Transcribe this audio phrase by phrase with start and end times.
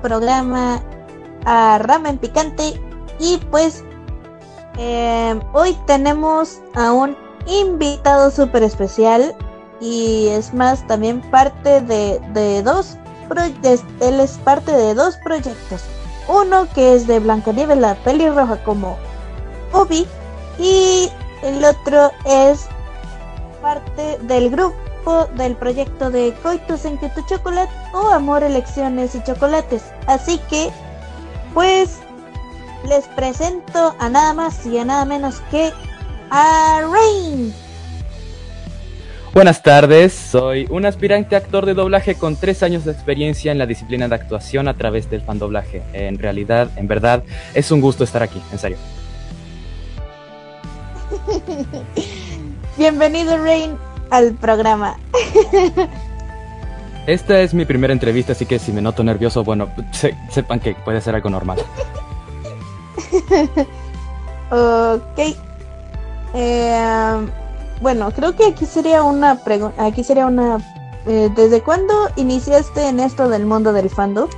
[0.00, 0.82] Programa
[1.44, 2.80] a Ramen Picante.
[3.18, 3.84] Y pues
[4.78, 7.16] em, hoy tenemos a un
[7.46, 9.34] invitado súper especial.
[9.80, 12.96] Y es más también parte de, de dos
[13.28, 15.82] proyectos, él es parte de dos proyectos,
[16.28, 18.96] uno que es de Blancanieves la pelirroja como
[19.72, 20.06] Obi
[20.58, 21.10] y
[21.42, 22.68] el otro es
[23.60, 24.81] parte del grupo
[25.36, 29.82] del proyecto de Coitus en tu Chocolate o Amor, Elecciones y Chocolates.
[30.06, 30.70] Así que,
[31.54, 31.98] pues,
[32.88, 35.72] les presento a nada más y a nada menos que
[36.30, 37.52] a Rain.
[39.34, 43.66] Buenas tardes, soy un aspirante actor de doblaje con tres años de experiencia en la
[43.66, 45.82] disciplina de actuación a través del doblaje.
[45.94, 47.24] En realidad, en verdad,
[47.54, 48.76] es un gusto estar aquí, en serio.
[52.76, 53.76] Bienvenido, Rain
[54.12, 54.96] al programa.
[57.06, 59.68] Esta es mi primera entrevista, así que si me noto nervioso, bueno,
[60.30, 61.58] sepan que puede ser algo normal.
[64.50, 65.18] ok.
[66.34, 67.26] Eh,
[67.80, 69.84] bueno, creo que aquí sería una pregunta.
[69.84, 70.58] Aquí sería una.
[71.06, 74.28] Eh, ¿Desde cuándo iniciaste en esto del mundo del fandom?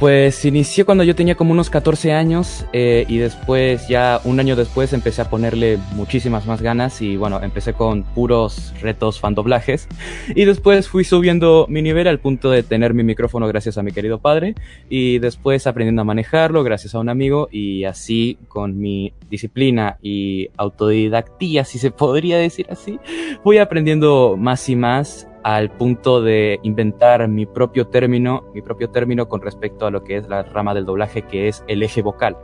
[0.00, 4.56] Pues inició cuando yo tenía como unos 14 años eh, y después, ya un año
[4.56, 9.88] después, empecé a ponerle muchísimas más ganas y bueno, empecé con puros retos fandoblajes.
[10.34, 13.92] Y después fui subiendo mi nivel al punto de tener mi micrófono gracias a mi
[13.92, 14.54] querido padre
[14.88, 20.48] y después aprendiendo a manejarlo gracias a un amigo y así con mi disciplina y
[20.56, 22.98] autodidactía, si se podría decir así,
[23.44, 29.28] voy aprendiendo más y más al punto de inventar mi propio término, mi propio término
[29.28, 32.36] con respecto a lo que es la rama del doblaje, que es el eje vocal.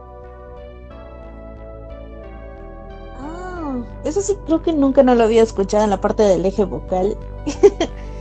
[3.21, 6.65] Ah, eso sí creo que nunca no lo había escuchado en la parte del eje
[6.65, 7.17] vocal.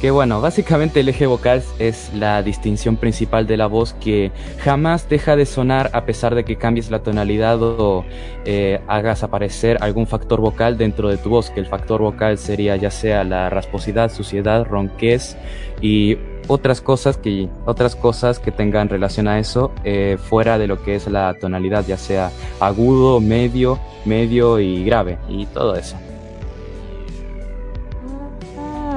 [0.00, 5.08] Que bueno, básicamente el eje vocal es la distinción principal de la voz que jamás
[5.08, 8.04] deja de sonar a pesar de que cambies la tonalidad o
[8.44, 12.76] eh, hagas aparecer algún factor vocal dentro de tu voz, que el factor vocal sería
[12.76, 15.38] ya sea la rasposidad, suciedad, ronquez
[15.80, 20.82] y otras cosas que otras cosas que tengan relación a eso eh, fuera de lo
[20.82, 25.16] que es la tonalidad, ya sea agudo, medio, medio y grave.
[25.28, 25.96] Y todo eso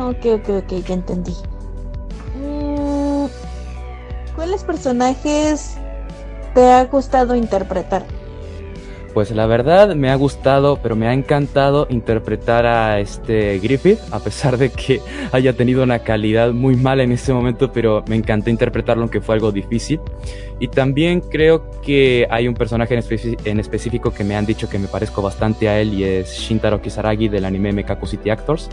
[0.10, 1.34] ok, ok, ya entendí.
[2.36, 3.26] Mm,
[4.36, 5.76] ¿Cuáles personajes
[6.54, 8.06] te ha gustado interpretar?
[9.14, 14.20] Pues la verdad me ha gustado, pero me ha encantado interpretar a este Griffith, a
[14.20, 15.02] pesar de que
[15.32, 19.36] haya tenido una calidad muy mala en ese momento, pero me encantó interpretarlo aunque fue
[19.36, 20.00] algo difícil.
[20.60, 23.04] Y también creo que hay un personaje en,
[23.46, 26.82] en específico que me han dicho que me parezco bastante a él y es Shintaro
[26.82, 28.70] Kisaragi del anime Mekaku City Actors.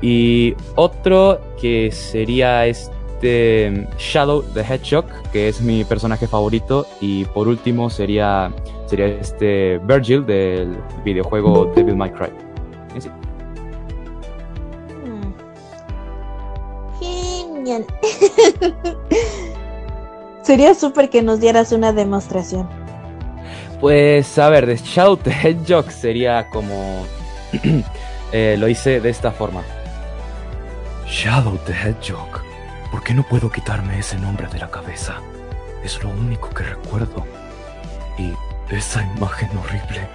[0.00, 6.86] Y otro que sería este Shadow the Hedgehog, que es mi personaje favorito.
[7.00, 8.52] Y por último sería
[8.86, 12.30] sería este Virgil del videojuego Devil May Cry.
[15.02, 15.32] Hmm.
[17.00, 17.86] Genial.
[20.42, 22.68] Sería súper que nos dieras una demostración.
[23.80, 27.06] Pues a ver, de Shadow the Hedgehog sería como...
[28.32, 29.62] eh, lo hice de esta forma.
[31.06, 32.42] Shadow the Hedgehog.
[32.90, 35.20] ¿Por qué no puedo quitarme ese nombre de la cabeza?
[35.82, 37.24] Es lo único que recuerdo.
[38.18, 38.32] Y
[38.74, 40.08] esa imagen horrible.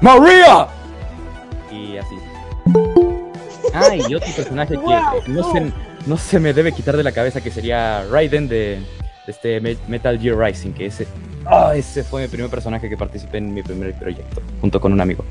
[0.00, 0.66] ¡María!
[1.70, 2.16] Y así.
[3.72, 5.72] Ah, y otro personaje que no se,
[6.06, 8.82] no se me debe quitar de la cabeza que sería Raiden de,
[9.26, 11.06] este Metal Gear Rising, que ese,
[11.50, 15.00] oh, ese fue mi primer personaje que participé en mi primer proyecto, junto con un
[15.00, 15.24] amigo.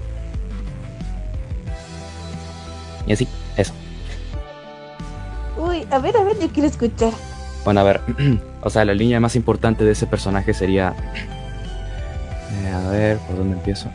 [3.07, 3.73] Y así, eso.
[5.75, 7.11] Uy, a ver, a ver, yo quiero escuchar.
[7.63, 8.01] Bueno, a ver,
[8.61, 10.95] o sea, la línea más importante de ese personaje sería
[12.63, 13.89] eh, a ver, ¿por dónde empiezo?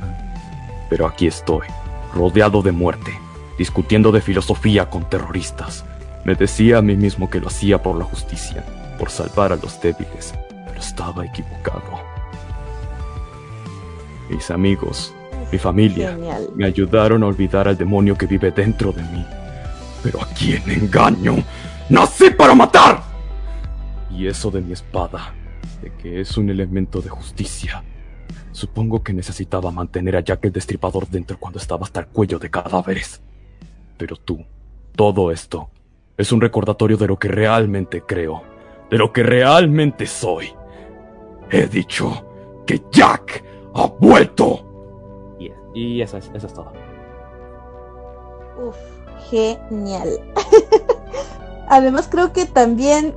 [0.88, 1.66] Pero aquí estoy,
[2.14, 3.12] rodeado de muerte,
[3.58, 5.84] discutiendo de filosofía con terroristas.
[6.24, 8.64] Me decía a mí mismo que lo hacía por la justicia,
[8.98, 10.34] por salvar a los débiles,
[10.66, 11.80] pero estaba equivocado.
[14.28, 15.14] Mis amigos,
[15.50, 16.16] mi familia,
[16.54, 19.24] me ayudaron a olvidar al demonio que vive dentro de mí.
[20.02, 21.42] Pero a quién engaño?
[21.90, 23.02] ¡Nací para matar!
[24.10, 25.34] Y eso de mi espada,
[25.82, 27.84] de que es un elemento de justicia,
[28.52, 32.50] Supongo que necesitaba mantener a Jack el Destripador dentro cuando estaba hasta el cuello de
[32.50, 33.20] cadáveres.
[33.96, 34.44] Pero tú,
[34.96, 35.70] todo esto,
[36.16, 38.42] es un recordatorio de lo que realmente creo,
[38.90, 40.52] de lo que realmente soy.
[41.50, 43.44] He dicho que Jack
[43.74, 44.66] ha vuelto.
[45.72, 46.72] Y, eso, es, eso es todo.
[48.58, 48.76] Uf,
[49.30, 50.08] genial.
[51.70, 53.14] Además creo que también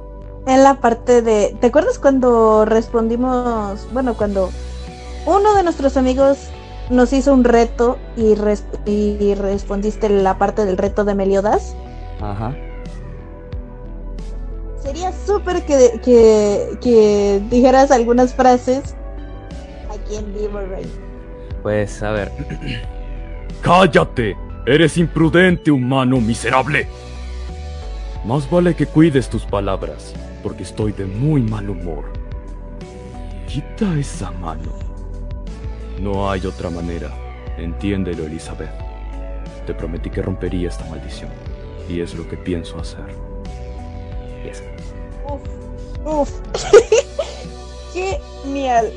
[0.48, 1.58] en la parte de...
[1.60, 4.50] ¿Te acuerdas cuando respondimos, bueno, cuando
[5.26, 6.50] uno de nuestros amigos
[6.90, 8.36] nos hizo un reto y,
[8.86, 11.76] y respondiste la parte del reto de Meliodas.
[12.22, 12.56] Ajá.
[14.82, 16.00] Sería súper que,
[16.82, 18.96] que, dijeras algunas frases
[19.90, 20.86] aquí en vivo, Rey.
[21.62, 22.32] Pues a ver.
[23.62, 24.36] ¡Cállate!
[24.66, 26.88] Eres imprudente, humano miserable.
[28.26, 32.06] Más vale que cuides tus palabras, porque estoy de muy mal humor.
[33.48, 34.72] Quita esa mano.
[36.00, 37.12] No hay otra manera.
[37.58, 38.72] Entiéndelo, Elizabeth.
[39.68, 41.32] Te prometí que rompería esta maldición.
[41.90, 43.04] Y es lo que pienso hacer.
[45.28, 45.42] Uf,
[46.06, 46.32] uf.
[47.94, 48.90] Genial.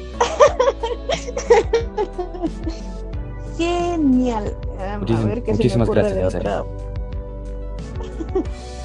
[3.58, 4.56] Genial.
[4.78, 6.36] a ver qué muchísimas gracias.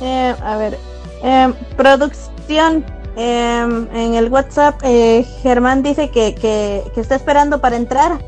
[0.00, 0.78] eh, a ver.
[1.22, 2.84] Eh, producción
[3.18, 8.18] Em, en el WhatsApp, eh, Germán dice que, que, está esperando para entrar.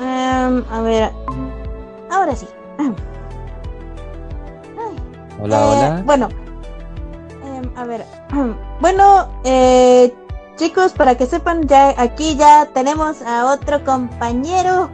[0.00, 1.12] Em, a ver,
[2.10, 2.48] ahora sí.
[5.38, 6.02] Hola, eh, hola.
[6.06, 6.28] Bueno,
[7.44, 8.06] em, a ver,
[8.80, 10.14] bueno, eh,
[10.56, 14.88] chicos, para que sepan, ya aquí ya tenemos a otro compañero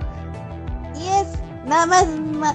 [1.69, 2.07] nada más,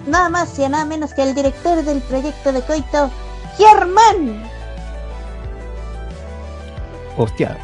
[0.08, 3.12] nada más y nada menos que el director del proyecto de Coito,
[3.58, 4.44] Germán.
[7.16, 7.58] Hostia,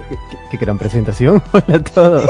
[0.52, 1.42] qué, gran presentación.
[1.52, 2.30] Hola a todos.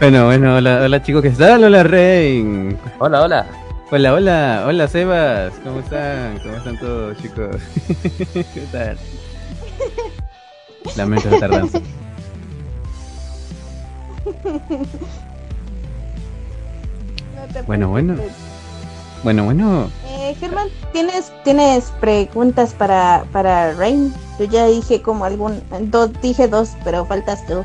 [0.00, 1.64] bueno, bueno, hola, hola chicos, ¿qué tal?
[1.64, 2.78] Hola Rein.
[2.98, 3.46] Hola, hola.
[3.90, 5.52] Hola, hola, hola Sebas.
[5.62, 6.38] ¿Cómo están?
[6.38, 7.56] ¿Cómo están todos chicos?
[8.32, 8.96] ¿Qué tal?
[10.96, 11.78] Lamento la tardanza.
[17.66, 18.16] bueno, bueno.
[19.22, 19.88] Bueno, bueno.
[20.08, 24.12] Eh, Germán, ¿tienes, ¿tienes preguntas para, para Rain?
[24.38, 25.62] Yo ya dije como algún...
[25.90, 27.62] Dos, dije dos, pero faltas tú.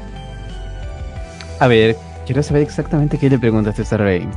[1.60, 4.30] A ver, quiero saber exactamente qué le preguntaste a Rain.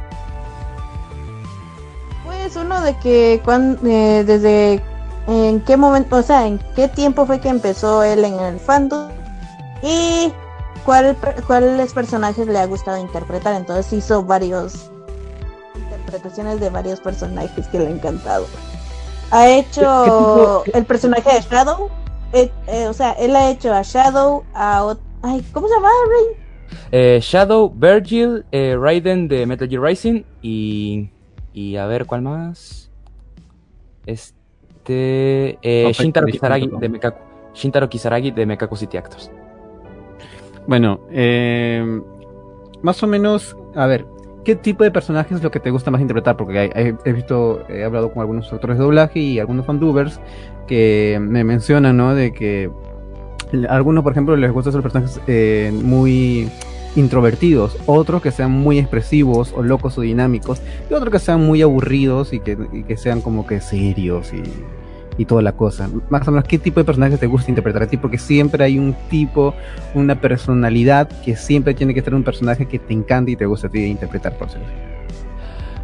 [2.25, 4.83] Pues uno de que cuando, eh, desde
[5.27, 9.11] en qué momento, o sea, en qué tiempo fue que empezó él en el fandom
[9.83, 10.33] y
[10.85, 13.55] cuál, cuáles personajes le ha gustado interpretar.
[13.55, 14.91] Entonces hizo varios
[15.75, 18.47] interpretaciones de varios personajes que le han encantado.
[19.31, 21.91] ha hecho el personaje de Shadow.
[22.33, 24.95] Eh, eh, o sea, él ha hecho a Shadow, a...
[25.23, 26.81] Ay, ¿Cómo se llama, Rain?
[26.93, 31.11] Eh, Shadow, Virgil, Raiden de Metal Gear Rising y...
[31.53, 32.91] Y a ver, ¿cuál más?
[34.07, 35.59] Este...
[35.93, 37.19] Shintaro Kisaragi de Mekaku.
[37.55, 39.31] Shintaro Kisaragi de Mekaku City Actors.
[40.67, 41.01] Bueno,
[42.83, 44.07] más o menos, a ver,
[44.45, 46.37] ¿qué tipo de personaje es lo que te gusta más interpretar?
[46.37, 50.21] Porque he, visto, he hablado con algunos actores de doblaje y algunos fandubers
[50.67, 52.15] que me mencionan, ¿no?
[52.15, 52.71] De que
[53.69, 56.49] a algunos, por ejemplo, les gustan los personajes eh, muy
[56.97, 61.63] introvertidos, otros que sean muy expresivos o locos o dinámicos, y otros que sean muy
[61.63, 64.43] aburridos y que, y que sean como que serios y
[65.21, 65.87] y toda la cosa.
[66.09, 67.99] Más o menos, ¿qué tipo de personajes te gusta interpretar a ti?
[67.99, 69.55] Porque siempre hay un tipo,
[69.93, 73.67] una personalidad que siempre tiene que ser un personaje que te encanta y te gusta
[73.67, 74.63] a ti interpretar, por ser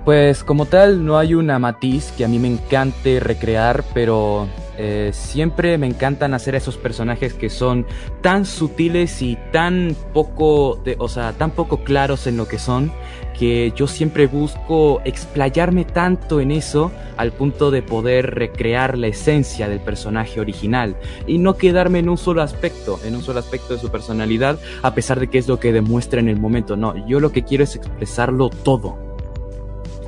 [0.07, 4.47] Pues como tal, no hay una matiz que a mí me encante recrear, pero
[4.79, 7.87] eh, siempre me encantan hacer esos personajes que son
[8.21, 12.93] tan sutiles y tan poco, o sea, tan poco claros en lo que son,
[13.39, 19.69] que yo siempre busco explayarme tanto en eso al punto de poder recrear la esencia
[19.69, 23.81] del personaje original y no quedarme en un solo aspecto, en un solo aspecto de
[23.81, 26.77] su personalidad, a pesar de que es lo que demuestra en el momento.
[26.77, 28.99] No, yo lo que quiero es expresarlo todo.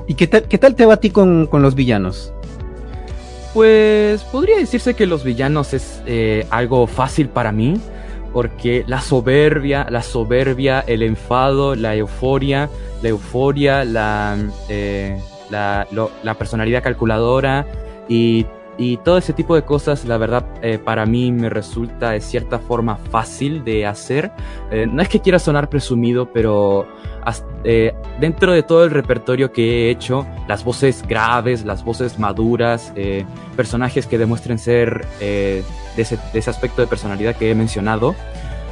[0.07, 2.33] ¿Y qué tal, qué tal te va a ti con los villanos?
[3.59, 7.81] Pues podría decirse que los villanos es eh, algo fácil para mí,
[8.33, 12.71] porque la soberbia, la soberbia, el enfado, la euforia,
[13.03, 14.37] la euforia, la,
[14.69, 15.89] eh, la,
[16.39, 17.67] personalidad calculadora
[18.09, 18.47] y,
[18.99, 22.97] todo ese tipo de cosas, la verdad, eh, para mí me resulta de cierta forma
[22.97, 24.31] fácil de hacer.
[24.71, 26.87] Eh, no es que quiera sonar presumido, pero
[28.19, 32.95] dentro de todo el repertorio que he hecho, las voces graves, las voces maduras,
[33.55, 35.63] personajes que demuestren ser de
[35.97, 38.15] ese, de ese aspecto de personalidad que he mencionado,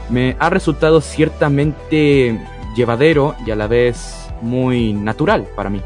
[0.08, 2.40] me ha resultado ciertamente
[2.74, 5.82] llevadero y a la vez muy natural para mí.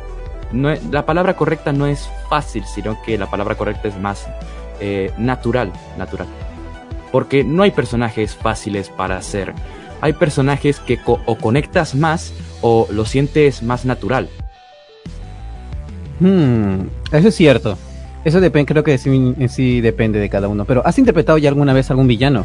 [0.53, 4.27] No, la palabra correcta no es fácil, sino que la palabra correcta es más
[4.81, 6.27] eh, natural, natural.
[7.13, 9.53] Porque no hay personajes fáciles para hacer.
[10.01, 14.29] Hay personajes que o conectas más o lo sientes más natural.
[16.21, 17.79] Hmm, eso es cierto.
[18.25, 20.65] Eso depende, creo que sí, sí depende de cada uno.
[20.65, 22.45] Pero ¿has interpretado ya alguna vez algún villano?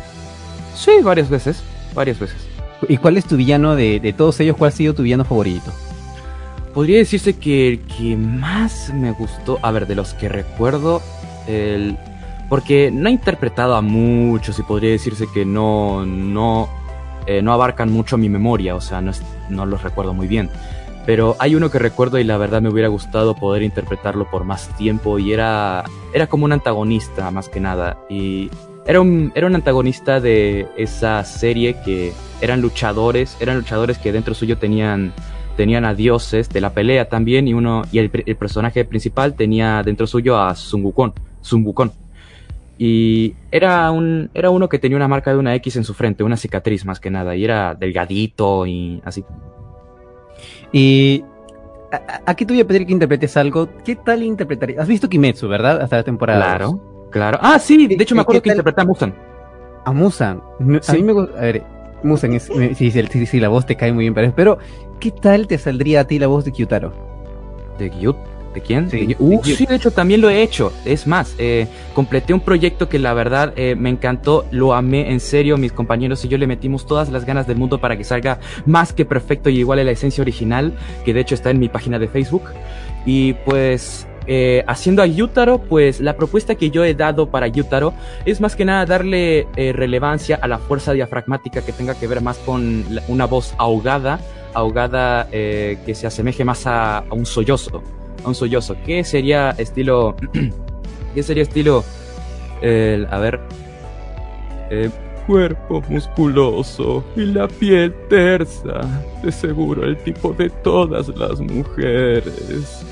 [0.75, 1.61] Sí, varias veces,
[1.93, 2.37] varias veces.
[2.87, 4.55] ¿Y cuál es tu villano de, todos ellos?
[4.57, 5.71] ¿Cuál ha sido tu villano favorito?
[6.75, 11.01] Podría decirse que el que más me gustó, a ver, de los que recuerdo,
[11.47, 11.97] el,
[12.49, 16.67] porque no he interpretado a muchos y podría decirse que no, no,
[17.27, 19.13] eh, no abarcan mucho mi memoria, o sea, no,
[19.49, 20.49] no los recuerdo muy bien.
[21.05, 24.67] Pero hay uno que recuerdo y la verdad me hubiera gustado poder interpretarlo por más
[24.75, 27.97] tiempo y era, era como un antagonista más que nada.
[28.09, 28.49] Y
[28.85, 34.33] era un, era un antagonista de esa serie que eran luchadores, eran luchadores que dentro
[34.33, 35.13] suyo tenían,
[35.55, 40.07] tenían a dioses de la pelea también y uno y el, personaje principal tenía dentro
[40.07, 41.91] suyo a Sun Wukong,
[42.77, 46.23] Y era un era uno que tenía una marca de una X en su frente,
[46.23, 49.23] una cicatriz más que nada, y era delgadito y así.
[50.71, 51.23] Y
[52.25, 53.69] aquí te voy a pedir que interpretes algo.
[53.83, 54.81] ¿Qué tal interpretarías?
[54.81, 55.81] Has visto Kimetsu, ¿verdad?
[55.81, 56.43] Hasta la temporada.
[56.43, 56.95] Claro.
[57.11, 57.39] Claro.
[57.41, 59.15] Ah, sí, de hecho me acuerdo que interpreta a Musan.
[59.85, 60.41] A Musan.
[60.59, 61.37] A mí me gusta.
[61.37, 61.63] A ver,
[62.05, 62.49] Musan es.
[62.75, 64.57] Sí, sí, sí, la voz te cae muy bien, pero,
[64.99, 66.93] ¿qué tal te saldría a ti la voz de Kyutaro?
[67.77, 68.15] ¿De Kyut?
[68.55, 68.89] ¿De quién?
[68.89, 70.71] Sí, de, uh, sí, de hecho también lo he hecho.
[70.85, 75.19] Es más, eh, completé un proyecto que la verdad eh, me encantó, lo amé en
[75.19, 75.57] serio.
[75.57, 78.93] Mis compañeros y yo le metimos todas las ganas del mundo para que salga más
[78.93, 81.99] que perfecto y igual a la esencia original, que de hecho está en mi página
[81.99, 82.43] de Facebook.
[83.05, 87.93] Y pues eh, haciendo a Yutaro, pues la propuesta que yo he dado para Yutaro
[88.25, 92.21] es más que nada darle eh, relevancia a la fuerza diafragmática que tenga que ver
[92.21, 94.19] más con una voz ahogada,
[94.53, 97.83] ahogada eh, que se asemeje más a, un sollozo,
[98.23, 98.75] a un sollozo.
[98.85, 100.15] ¿Qué sería estilo?
[101.13, 101.83] ¿Qué sería estilo?
[102.61, 103.39] a ver.
[105.27, 108.81] cuerpo musculoso y la piel tersa,
[109.21, 112.83] de seguro el tipo de todas las mujeres.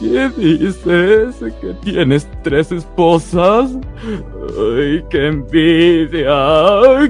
[0.00, 1.36] ¿Qué dices?
[1.60, 3.72] ¿Que tienes tres esposas?
[4.02, 6.32] ¡Ay, qué envidia!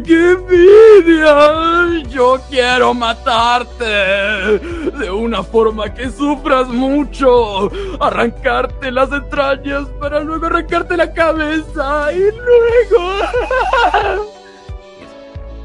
[0.04, 2.02] ¡Qué envidia!
[2.10, 7.70] Yo quiero matarte de una forma que sufras mucho.
[8.00, 14.30] Arrancarte las entrañas para luego arrancarte la cabeza y luego...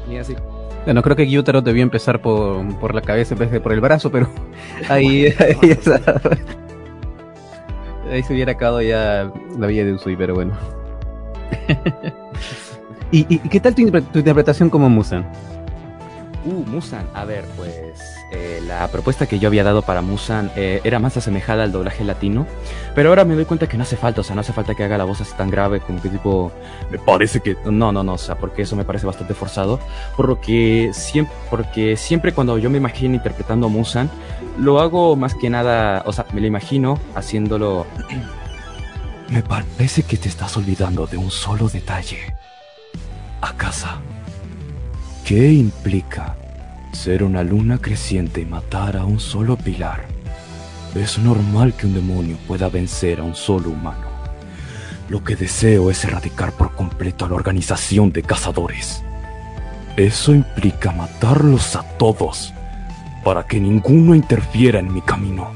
[0.08, 0.36] Y así.
[0.84, 3.80] Bueno, creo que Gyutaro debió empezar por, por la cabeza en vez de por el
[3.80, 4.28] brazo, pero
[4.88, 6.20] ahí, ahí está.
[8.10, 10.56] Ahí se hubiera acabado ya la vida de Usui, pero bueno.
[13.12, 15.24] ¿Y, qué tal tu, tu interpretación como Musan?
[16.44, 17.06] Uh, Musan.
[17.14, 21.16] A ver, pues eh, la propuesta que yo había dado para Musan eh, era más
[21.16, 22.44] asemejada al doblaje latino,
[22.94, 24.82] pero ahora me doy cuenta que no hace falta, o sea, no hace falta que
[24.82, 26.50] haga la voz así tan grave como que tipo,
[26.90, 29.78] me parece que, no, no, no, o sea, porque eso me parece bastante forzado,
[30.16, 34.10] por lo que siempre, porque siempre cuando yo me imagino interpretando a Musan,
[34.58, 37.86] lo hago más que nada, o sea, me lo imagino haciéndolo...
[39.28, 42.36] Me parece que te estás olvidando de un solo detalle.
[43.40, 43.98] A casa.
[45.24, 46.36] ¿Qué implica
[46.96, 50.06] ser una luna creciente y matar a un solo pilar?
[50.94, 54.06] Es normal que un demonio pueda vencer a un solo humano.
[55.08, 59.04] Lo que deseo es erradicar por completo a la organización de cazadores.
[59.96, 62.52] Eso implica matarlos a todos,
[63.22, 65.52] para que ninguno interfiera en mi camino.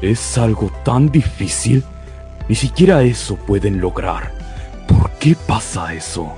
[0.00, 1.84] Es algo tan difícil,
[2.48, 4.32] ni siquiera eso pueden lograr.
[4.88, 6.34] ¿Por qué pasa eso?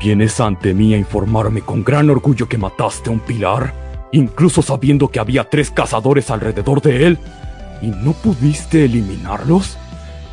[0.00, 3.74] ¿Vienes ante mí a informarme con gran orgullo que mataste a un pilar?
[4.12, 7.18] Incluso sabiendo que había tres cazadores alrededor de él.
[7.82, 9.76] ¿Y no pudiste eliminarlos?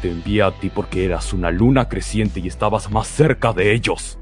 [0.01, 4.17] Te envié a ti porque eras una luna creciente y estabas más cerca de ellos.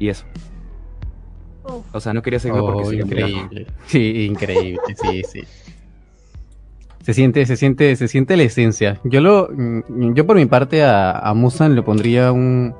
[0.00, 0.24] Y eso.
[1.92, 3.66] O sea, no quería seguirlo porque oh, increíble.
[3.86, 5.44] Sí, increíble, sí, sí.
[7.02, 9.00] Se siente, se siente, se siente la esencia.
[9.04, 12.74] Yo lo, mm, yo por mi parte a, a Musan le pondría un,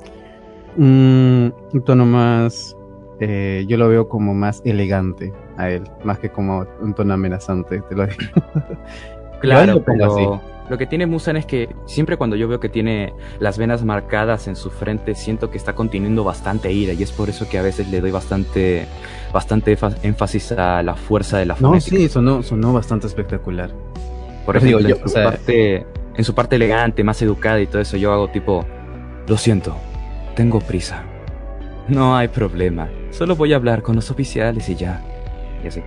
[0.78, 1.52] un,
[1.84, 2.76] tono más,
[3.20, 7.82] eh, yo lo veo como más elegante a él, más que como un tono amenazante,
[7.88, 8.18] te lo digo.
[9.40, 13.56] Claro, pero lo que tiene Musan es que siempre cuando yo veo que tiene las
[13.56, 17.48] venas marcadas en su frente, siento que está conteniendo bastante ira y es por eso
[17.48, 18.86] que a veces le doy bastante,
[19.32, 21.96] bastante énfasis a la fuerza de la fonética.
[21.96, 23.70] No, sí, sonó, sonó bastante espectacular.
[24.44, 27.80] Por ejemplo, digo, yo, en, su parte, en su parte elegante, más educada y todo
[27.80, 28.66] eso, yo hago tipo,
[29.26, 29.76] lo siento,
[30.38, 31.02] tengo prisa.
[31.88, 32.88] No hay problema.
[33.10, 35.02] Solo voy a hablar con los oficiales y ya.
[35.64, 35.82] Y así.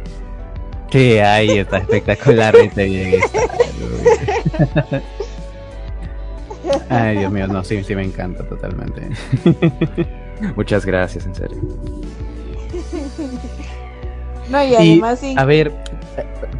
[0.89, 3.21] Que ahí está espectacular este bien.
[6.89, 9.07] Ay, Dios mío, no, sí, sí me encanta totalmente.
[10.57, 11.57] Muchas gracias, en serio.
[14.49, 15.33] No, y además sí.
[15.37, 15.71] A ver,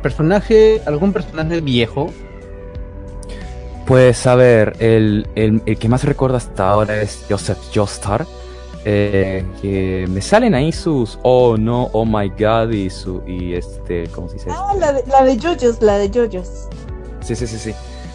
[0.01, 2.10] personaje, algún personaje viejo
[3.91, 8.25] pues a ver, el, el, el, que más recuerdo hasta ahora es Joseph Joestar.
[8.86, 14.08] Eh, que me salen ahí sus oh no, oh my god y su y este,
[14.08, 14.49] ¿cómo se dice?
[14.49, 16.69] Ah, la de, la de Jojos, la de Jojos.
[17.19, 17.73] Sí, sí, sí, sí.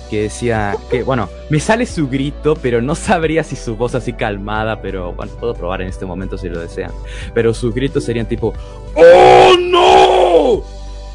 [0.09, 4.15] Que decía que, bueno, me sale su grito, pero no sabría si su voz así
[4.15, 6.93] calmada, pero bueno, puedo probar en este momento si lo desean.
[7.35, 8.55] Pero sus gritos serían tipo,
[8.95, 10.62] ¡Oh no!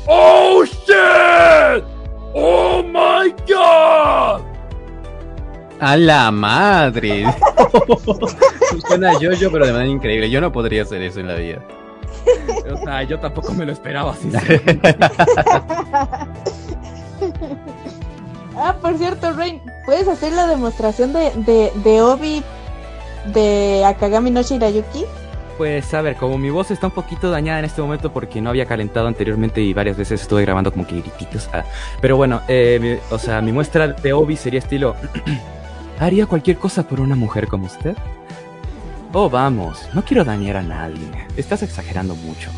[0.06, 0.40] ¡Oh
[5.82, 7.26] A la madre.
[8.88, 10.30] Suena yo-yo, pero de manera increíble.
[10.30, 11.63] Yo no podría hacer eso en la vida.
[12.72, 14.32] O sea, yo tampoco me lo esperaba así.
[18.56, 22.44] ah, por cierto, Rain, ¿puedes hacer la demostración de, de, de Obi
[23.34, 25.06] de Akagami no Shirayuki?
[25.58, 28.52] Pues a ver, como mi voz está un poquito dañada en este momento porque no
[28.52, 31.50] había calentado anteriormente y varias veces estuve grabando como que grititos.
[31.52, 31.63] Ah,
[32.00, 34.96] pero bueno, eh, o sea, mi muestra de Obi sería estilo...
[36.02, 37.96] ¿Haría cualquier cosa por una mujer como usted?
[39.14, 40.98] Oh, vamos, no quiero dañar a nadie.
[41.38, 42.50] Estás exagerando mucho.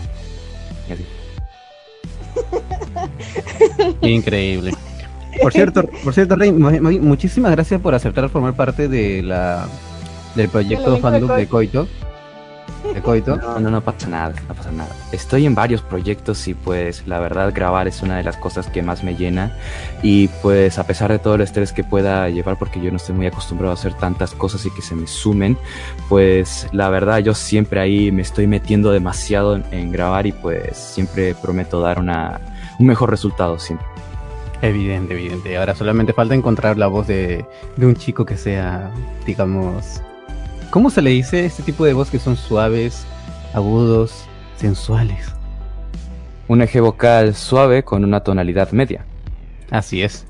[4.01, 4.71] Increíble.
[5.41, 9.67] Por cierto, por cierto, Rey, muchísimas gracias por aceptar formar parte de la
[10.35, 11.89] del proyecto fandom de Coito
[12.91, 13.37] de coito.
[13.37, 14.89] No, no, no pasa nada, no pasa nada.
[15.11, 18.81] Estoy en varios proyectos y pues la verdad grabar es una de las cosas que
[18.81, 19.55] más me llena
[20.01, 23.15] y pues a pesar de todo el estrés que pueda llevar porque yo no estoy
[23.15, 25.57] muy acostumbrado a hacer tantas cosas y que se me sumen,
[26.09, 31.35] pues la verdad yo siempre ahí me estoy metiendo demasiado en, grabar y pues siempre
[31.35, 32.39] prometo dar una,
[32.79, 33.87] un mejor resultado siempre.
[34.61, 35.57] Evidente, evidente.
[35.57, 37.45] Ahora solamente falta encontrar la voz de,
[37.75, 38.91] de un chico que sea,
[39.25, 40.01] digamos,
[40.73, 43.05] ¿Cómo se le dice este tipo de voz que son suaves,
[43.53, 45.31] agudos, sensuales?
[46.47, 49.05] Un eje vocal suave con una tonalidad media.
[49.69, 50.25] Así es.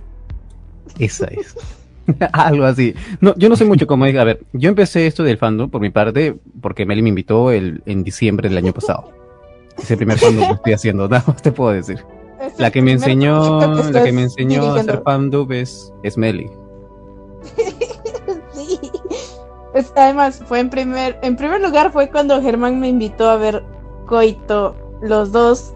[0.99, 1.55] Esa es.
[2.33, 2.93] Algo así.
[3.21, 4.17] No, yo no sé mucho cómo es.
[4.17, 7.81] A ver, yo empecé esto del fandom por mi parte porque Meli me invitó el,
[7.85, 9.13] en diciembre del año pasado.
[9.77, 12.03] Es el primer fandom que estoy haciendo, nada más te puedo decir.
[12.57, 16.49] la que me enseñó, la que me enseñó a hacer fandom es, es Meli.
[19.95, 23.63] además, fue en primer, en primer lugar fue cuando Germán me invitó a ver
[24.05, 25.73] Coito, los dos,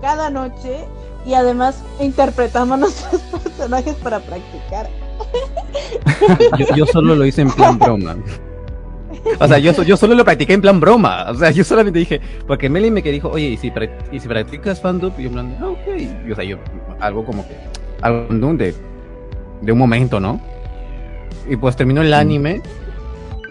[0.00, 0.86] cada noche.
[1.26, 4.88] y además interpretamos nuestros personajes para practicar.
[6.76, 8.16] Yo, solo lo hice en plan broma.
[9.40, 11.26] O sea, yo, yo solo lo practiqué en plan broma.
[11.30, 13.72] O sea, yo solamente dije, porque Meli me que dijo, oye, ¿y si,
[14.12, 15.12] y si practicas fandom?
[15.16, 16.26] Y yo en plan, ah, ok.
[16.26, 16.58] Y, o sea, yo,
[17.00, 17.54] algo como que,
[18.02, 18.74] algo de,
[19.62, 20.40] de un momento, ¿no?
[21.48, 22.60] Y pues terminó el anime.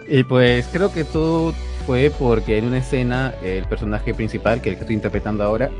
[0.06, 1.54] Y pues creo que todo
[1.86, 5.70] fue porque en una escena el personaje principal, que el que estoy interpretando ahora,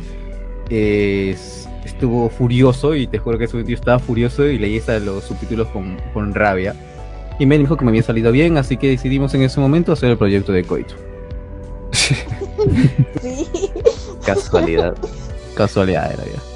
[0.68, 6.34] estuvo furioso y te juro que yo estaba furioso y leí los subtítulos con, con
[6.34, 6.74] rabia.
[7.38, 10.10] Y me dijo que me había salido bien, así que decidimos en ese momento hacer
[10.10, 10.94] el proyecto de Koito.
[13.20, 13.46] Sí.
[14.24, 14.96] Casualidad.
[15.54, 16.53] Casualidad era ya.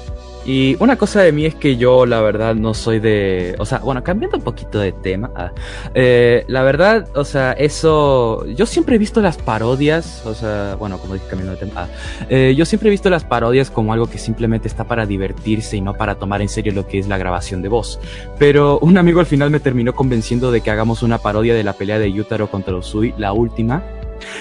[0.49, 3.55] Y una cosa de mí es que yo, la verdad, no soy de.
[3.59, 5.29] O sea, bueno, cambiando un poquito de tema.
[5.35, 5.51] Ah,
[5.93, 8.47] eh, la verdad, o sea, eso.
[8.47, 10.25] Yo siempre he visto las parodias.
[10.25, 11.73] O sea, bueno, como dije, cambiando de tema.
[11.81, 11.87] Ah,
[12.29, 15.81] eh, yo siempre he visto las parodias como algo que simplemente está para divertirse y
[15.81, 17.99] no para tomar en serio lo que es la grabación de voz.
[18.39, 21.73] Pero un amigo al final me terminó convenciendo de que hagamos una parodia de la
[21.73, 23.83] pelea de Yutaro contra Usui, la última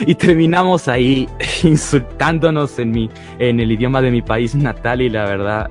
[0.01, 1.29] y terminamos ahí
[1.63, 5.71] insultándonos en mi en el idioma de mi país natal y la verdad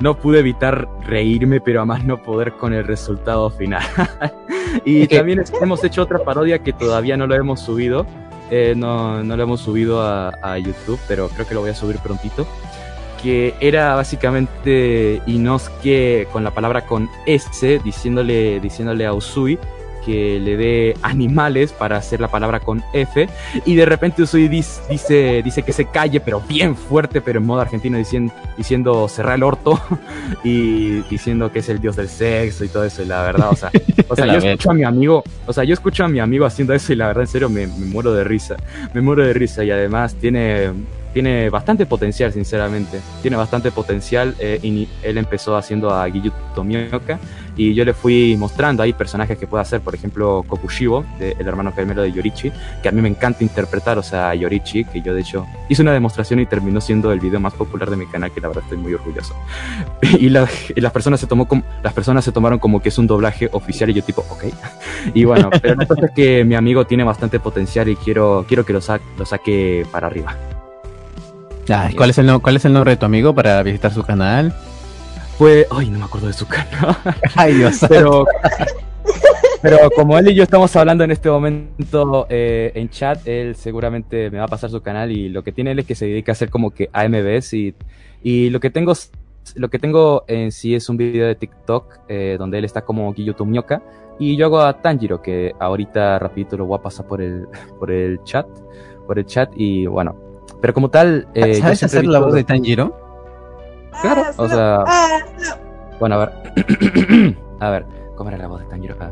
[0.00, 3.82] no pude evitar reírme pero a más no poder con el resultado final.
[4.86, 8.06] Y también hemos hecho otra parodia que todavía no lo hemos subido.
[8.50, 11.74] Eh, no, no lo hemos subido a, a, YouTube pero creo que lo voy a
[11.74, 12.46] subir prontito.
[13.22, 19.58] Que era básicamente Inosuke con la palabra con S diciéndole diciéndole a Usui
[20.04, 23.28] que le dé animales para hacer la palabra con F
[23.64, 27.60] y de repente Usui dice, dice que se calle pero bien fuerte pero en modo
[27.60, 29.80] argentino diciendo, diciendo cerrar el orto
[30.44, 33.56] y diciendo que es el dios del sexo y todo eso y la verdad o
[33.56, 33.70] sea,
[34.08, 36.74] o sea yo escucho a mi amigo o sea yo escucho a mi amigo haciendo
[36.74, 38.56] eso y la verdad en serio me, me muero de risa
[38.94, 40.70] me muero de risa y además tiene
[41.12, 43.00] tiene bastante potencial, sinceramente.
[43.20, 44.34] Tiene bastante potencial.
[44.38, 47.18] Eh, y él empezó haciendo a Giyu Tomioka
[47.56, 51.72] y yo le fui mostrando ahí personajes que puede hacer, por ejemplo, Kokushibo, el hermano
[51.72, 52.50] gemelo de Yorichi,
[52.82, 55.92] que a mí me encanta interpretar, o sea, Yorichi, que yo de hecho hice una
[55.92, 58.78] demostración y terminó siendo el video más popular de mi canal, que la verdad estoy
[58.78, 59.34] muy orgulloso.
[60.02, 60.50] y, las,
[60.92, 63.94] personas se tomó como, las personas se tomaron como que es un doblaje oficial y
[63.94, 64.44] yo tipo, ok.
[65.14, 68.64] y bueno, pero la cosa es que mi amigo tiene bastante potencial y quiero, quiero
[68.64, 68.80] que lo,
[69.18, 70.36] lo saque para arriba.
[71.96, 74.54] ¿Cuál, es el, ¿Cuál es el nombre de tu amigo para visitar su canal?
[75.38, 76.96] Pues, ay, no me acuerdo de su canal.
[77.36, 77.80] Ay, Dios.
[77.88, 78.26] Pero,
[79.62, 84.30] pero como él y yo estamos hablando en este momento eh, en chat, él seguramente
[84.30, 86.32] me va a pasar su canal y lo que tiene él es que se dedica
[86.32, 87.74] a hacer como que AMVs y,
[88.22, 88.92] y lo que tengo
[89.56, 93.12] lo que tengo en sí es un video de TikTok eh, donde él está como
[93.12, 93.82] Guilloto Mioka
[94.18, 97.46] y yo hago a Tanjiro que ahorita rapidito lo voy a pasar por el
[97.78, 98.46] por el chat
[99.06, 100.31] por el chat y bueno
[100.62, 101.26] pero como tal...
[101.34, 102.96] Eh, ¿Sabes hacer la voz de Tanjiro?
[104.00, 104.84] Claro, ah, o sea...
[104.86, 105.18] Ah,
[105.98, 107.36] bueno, a ver.
[107.60, 107.84] a ver,
[108.16, 108.96] ¿cómo era la voz de Tanjiro?
[109.00, 109.10] Ah,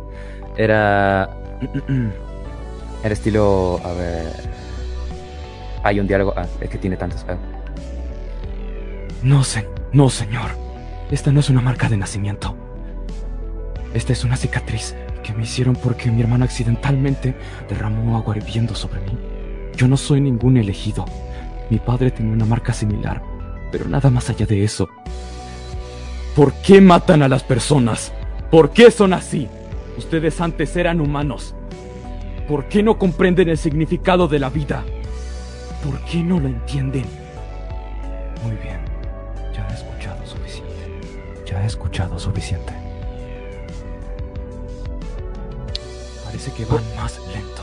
[0.56, 1.28] era...
[3.04, 3.80] era estilo...
[3.84, 4.32] A ver...
[5.82, 6.32] Hay un diálogo...
[6.36, 7.26] Ah, es que tiene tantos...
[9.24, 10.52] No, sé, no, señor.
[11.10, 12.54] Esta no es una marca de nacimiento.
[13.92, 17.34] Esta es una cicatriz que me hicieron porque mi hermano accidentalmente
[17.68, 19.18] derramó agua hirviendo sobre mí.
[19.76, 21.04] Yo no soy ningún elegido.
[21.70, 23.22] Mi padre tenía una marca similar,
[23.70, 24.88] pero nada más allá de eso.
[26.34, 28.12] ¿Por qué matan a las personas?
[28.50, 29.48] ¿Por qué son así?
[29.96, 31.54] Ustedes antes eran humanos.
[32.48, 34.84] ¿Por qué no comprenden el significado de la vida?
[35.84, 37.04] ¿Por qué no lo entienden?
[38.42, 38.80] Muy bien,
[39.54, 40.72] ya he escuchado suficiente.
[41.46, 42.72] Ya he escuchado suficiente.
[46.24, 47.62] Parece que van más lento.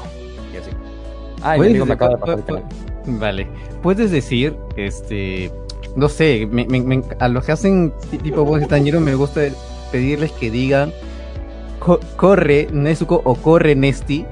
[0.54, 0.72] Y así.
[1.42, 2.64] Ay, me acaba de pasar
[3.08, 3.48] Vale.
[3.82, 5.52] Puedes decir, este,
[5.96, 6.48] no sé,
[7.20, 7.94] a los que hacen
[8.24, 9.42] tipo voz de tañero me gusta
[9.92, 10.92] pedirles que digan
[12.16, 14.26] corre Nezuko o corre Nesti,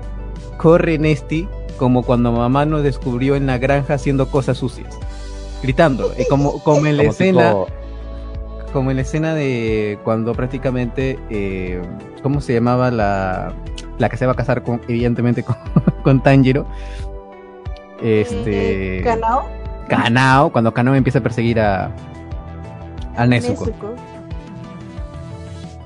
[0.58, 4.98] corre Nesti, como cuando mamá nos descubrió en la granja haciendo cosas sucias,
[5.62, 7.54] gritando, y como, como en la escena,
[8.74, 11.82] como en la escena de cuando prácticamente, eh,
[12.22, 13.54] ¿cómo se llamaba la,
[13.98, 15.56] la que se va a casar con, evidentemente con,
[16.04, 16.66] con Tanjiro?
[18.02, 19.02] Este.
[19.04, 19.50] ¿Kanao?
[19.88, 21.92] Kanao, cuando Kanao empieza a perseguir a.
[23.16, 23.72] a Nezuko.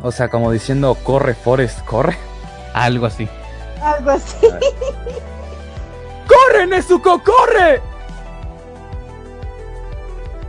[0.02, 2.16] O sea, como diciendo, corre, Forest, corre.
[2.74, 3.28] Algo así.
[3.84, 4.38] Algo así.
[6.28, 7.82] ¡Corre, Nezuko, corre!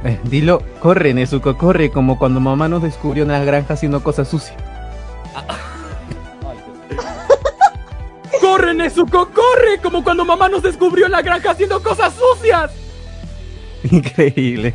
[0.05, 4.29] Eh, dilo, corre, Nezuko, corre, como cuando mamá nos descubrió en la granja haciendo cosas
[4.29, 4.57] sucias.
[8.51, 9.79] ¡Corre, Nezuko, corre!
[9.81, 12.73] Como cuando mamá nos descubrió en la granja haciendo cosas sucias.
[13.89, 14.75] Increíble.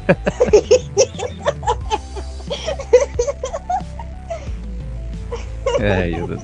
[5.81, 6.39] Ay, Dios.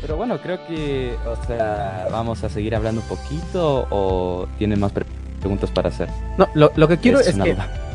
[0.00, 4.92] Pero bueno, creo que, o sea, vamos a seguir hablando un poquito o tienen más
[5.40, 6.08] preguntas para hacer.
[6.38, 7.85] No, lo, que quiero es, es que duda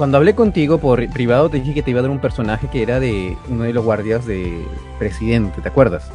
[0.00, 2.80] cuando hablé contigo por privado te dije que te iba a dar un personaje que
[2.80, 4.64] era de uno de los guardias de
[4.98, 6.10] presidente, ¿te acuerdas?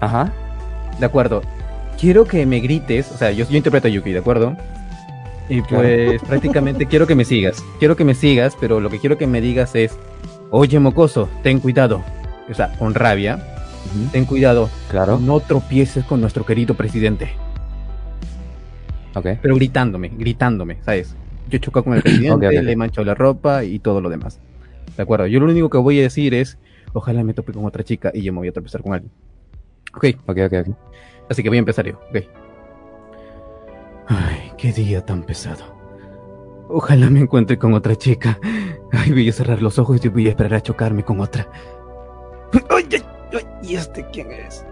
[0.00, 0.34] Ajá.
[1.00, 1.40] De acuerdo.
[1.98, 4.54] Quiero que me grites, o sea, yo, yo interpreto a Yuki, ¿de acuerdo?
[5.48, 7.64] Y pues prácticamente quiero que me sigas.
[7.78, 9.96] Quiero que me sigas, pero lo que quiero que me digas es,
[10.50, 12.02] oye mocoso, ten cuidado.
[12.50, 13.42] O sea, con rabia,
[14.12, 14.68] ten cuidado.
[14.90, 15.18] Claro.
[15.18, 17.30] No tropieces con nuestro querido presidente.
[19.14, 19.38] Ok.
[19.40, 21.16] Pero gritándome, gritándome, ¿sabes?
[21.48, 22.64] Yo choco con el presidente, Ok, ok, ok.
[22.64, 24.40] le he manchado la ropa y todo lo demás.
[24.96, 25.26] ¿De acuerdo?
[25.26, 26.58] Yo lo único que voy a decir es,
[26.92, 29.12] ojalá me tope con otra chica y yo me voy a tropezar con alguien.
[29.94, 30.76] Ok, Ok, ok, ok.
[31.30, 31.94] así que voy a empezar yo.
[32.10, 32.22] Ok.
[34.08, 35.64] Ay, qué día tan pesado.
[36.68, 38.38] Ojalá me encuentre con otra chica.
[38.92, 41.48] Ay, voy a cerrar los ojos y voy a esperar a chocarme con otra.
[42.70, 44.64] Ay, ay, ay, ¿y este quién es?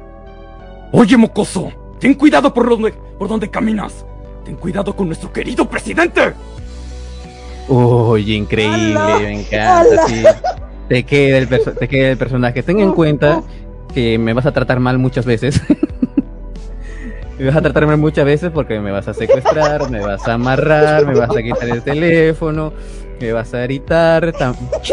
[0.92, 4.06] Oye, mocoso, ten cuidado por donde, por donde caminas.
[4.44, 6.32] Ten cuidado con nuestro querido presidente.
[7.68, 10.22] Uy, increíble, me encanta, sí.
[10.88, 12.62] Te queda, el te queda el personaje.
[12.62, 13.42] Ten en cuenta
[13.94, 15.60] que me vas a tratar mal muchas veces.
[17.38, 20.34] me vas a tratar mal muchas veces porque me vas a secuestrar, me vas a
[20.34, 22.72] amarrar, me vas a quitar el teléfono,
[23.20, 24.34] me vas a gritar.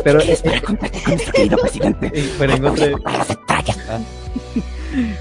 [0.04, 0.20] Pero,
[0.66, 2.12] con nuestro querido presidente.
[2.14, 2.98] eh, pero en otro-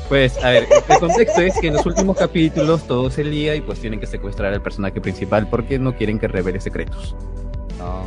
[0.09, 3.61] Pues, a ver, el contexto es que en los últimos capítulos todo se lía y
[3.61, 7.14] pues tienen que secuestrar al personaje principal porque no quieren que revele secretos.
[7.78, 8.04] No,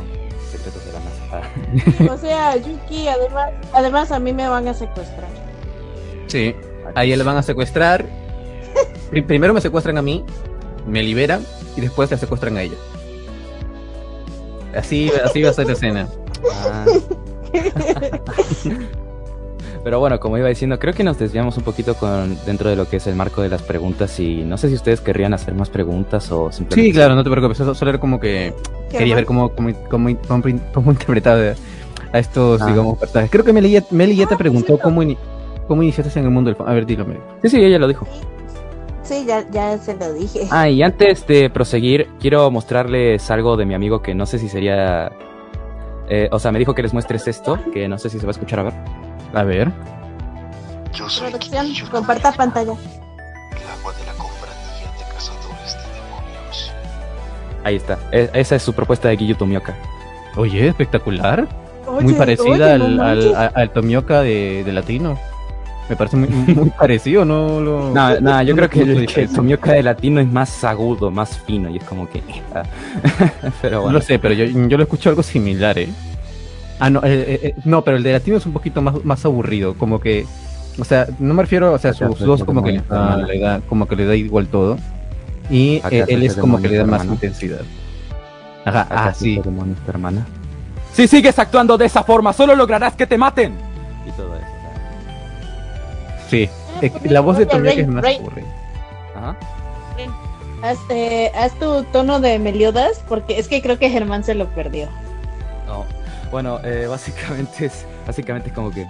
[0.50, 2.12] secretos de la NASA.
[2.14, 5.28] O sea, Yuki, además, además a mí me van a secuestrar.
[6.26, 6.54] Sí.
[6.94, 8.04] A ella le van a secuestrar.
[9.10, 10.24] Pri- Primero me secuestran a mí,
[10.86, 11.44] me liberan
[11.76, 12.76] y después la secuestran a ella.
[14.76, 16.08] Así, así va a ser la escena.
[16.66, 16.84] Ah.
[19.84, 22.88] Pero bueno, como iba diciendo, creo que nos desviamos un poquito con dentro de lo
[22.88, 25.68] que es el marco de las preguntas y no sé si ustedes querrían hacer más
[25.68, 26.88] preguntas o simplemente...
[26.88, 27.58] Sí, claro, no te preocupes.
[27.58, 28.54] Solo era como que
[28.90, 30.08] quería ver cómo, cómo, cómo,
[30.72, 31.54] cómo, interpretar
[32.12, 32.66] a estos, Ah.
[32.66, 33.30] digamos, personajes.
[33.30, 35.02] Creo que Meli ya, Meli ya te preguntó cómo,
[35.68, 36.66] cómo iniciaste en el mundo del fan.
[36.66, 37.20] A ver, dilo, Meli.
[37.42, 38.06] Sí, sí, ella lo dijo.
[39.02, 40.48] Sí, ya, ya se lo dije.
[40.50, 44.48] Ah, y antes de proseguir, quiero mostrarles algo de mi amigo que no sé si
[44.48, 45.12] sería...
[46.08, 48.30] eh, o sea, me dijo que les muestres esto, que no sé si se va
[48.30, 48.72] a escuchar a ver.
[49.34, 49.70] A ver.
[50.94, 52.72] Yo soy Producción, comparta pantalla.
[52.72, 56.72] el agua de la cofradía de cazadores de demonios.
[57.64, 57.98] Ahí está.
[58.12, 59.74] E- esa es su propuesta de Giyu Tomioka.
[60.36, 61.48] Oye, espectacular.
[62.00, 65.18] muy parecida oye, al, no al, al Tomioka de, de latino.
[65.88, 67.60] Me parece muy, muy parecido, ¿no?
[67.60, 69.28] Lo- No, no, yo no creo que el que.
[69.28, 72.22] Tomioka de latino es más agudo, más fino y es como que...
[73.62, 73.98] Pero No bueno.
[73.98, 75.88] lo sé, pero yo, yo lo escucho algo similar, ¿eh?
[76.78, 79.24] Ah, no, eh, eh, eh, no, pero el de latino es un poquito más, más
[79.24, 80.26] aburrido, como que,
[80.78, 83.60] o sea, no me refiero, o sea, sus se dos como que ah, le da,
[83.68, 84.76] como que le da igual todo,
[85.50, 87.62] y eh, él es como que le da más intensidad.
[88.64, 89.40] Ajá, ah, sí.
[89.86, 90.26] hermana.
[90.92, 93.54] Si sigues actuando de esa forma, solo lograrás que te maten.
[94.06, 94.46] Y todo eso.
[96.30, 96.48] Sí.
[96.80, 98.46] Eh, Eh, la voz de Rey, es más aburrida.
[99.16, 99.36] Ajá.
[100.62, 104.46] Haz, eh, haz tu tono de Meliodas, porque es que creo que Germán se lo
[104.48, 104.88] perdió.
[105.66, 105.84] No.
[106.34, 108.84] Bueno, eh, básicamente es, básicamente es como que...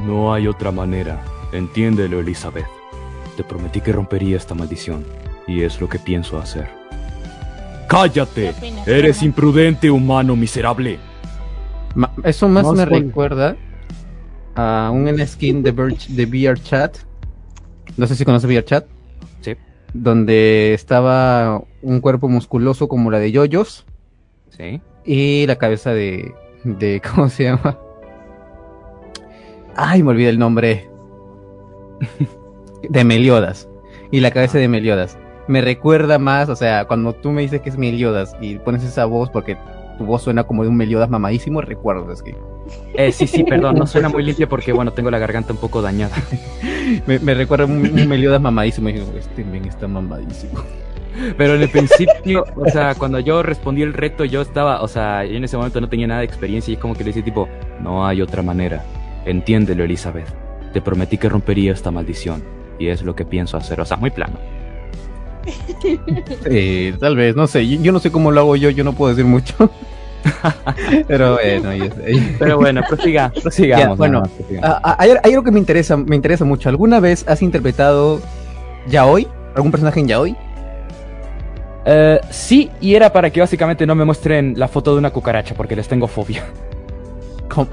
[0.00, 1.20] No hay otra manera.
[1.52, 2.64] Entiéndelo, Elizabeth.
[3.36, 5.04] Te prometí que rompería esta maldición.
[5.46, 6.66] Y es lo que pienso hacer.
[7.90, 8.42] ¡Cállate!
[8.44, 10.98] ¿Qué opinas, Eres imprudente, humano miserable.
[11.94, 13.54] Ma- Eso más No me recuerda
[14.54, 16.96] a un skin de, de VR Chat.
[17.98, 18.86] No sé si conoces VR Chat.
[19.42, 19.54] Sí.
[19.92, 23.84] Donde estaba un cuerpo musculoso como la de Yoyos
[24.56, 24.80] Sí.
[25.04, 26.32] y la cabeza de,
[26.64, 27.78] de ¿cómo se llama?
[29.76, 30.90] Ay, me olvidé el nombre.
[32.88, 33.68] de Meliodas.
[34.10, 35.18] Y la cabeza de Meliodas.
[35.46, 39.06] Me recuerda más, o sea, cuando tú me dices que es Meliodas y pones esa
[39.06, 39.56] voz porque
[39.96, 42.36] tu voz suena como de un Meliodas mamadísimo, recuerdo es que
[42.94, 45.82] Eh, sí, sí, perdón, no suena muy limpio porque, bueno, tengo la garganta un poco
[45.82, 46.14] dañada.
[47.06, 48.88] Me, me recuerda un, un Meliodas mamadísimo.
[48.88, 50.60] Y digo, este men está mamadísimo.
[51.36, 55.24] Pero en el principio, o sea, cuando yo respondí el reto, yo estaba, o sea,
[55.24, 57.24] yo en ese momento no tenía nada de experiencia y es como que le decía
[57.24, 57.48] tipo,
[57.80, 58.84] no hay otra manera.
[59.24, 60.28] Entiéndelo, Elizabeth.
[60.72, 62.42] Te prometí que rompería esta maldición.
[62.78, 63.80] Y es lo que pienso hacer.
[63.80, 64.38] O sea, muy plano.
[66.44, 67.66] Eh, tal vez, no sé.
[67.66, 69.70] Yo, yo no sé cómo lo hago yo, yo no puedo decir mucho.
[71.08, 72.36] Pero bueno, sé.
[72.38, 73.86] Pero bueno, prosiga, prosigamos.
[73.86, 74.80] Ya, bueno, nada más, prosigamos.
[74.98, 76.68] Hay, hay algo que me interesa, me interesa mucho.
[76.68, 78.20] ¿Alguna vez has interpretado
[78.88, 79.26] Yaoi?
[79.54, 80.36] ¿Algún personaje en Yaoi?
[81.90, 85.54] Eh, sí, y era para que básicamente no me muestren la foto de una cucaracha
[85.54, 86.44] porque les tengo fobia.
[87.48, 87.68] ¿Cómo?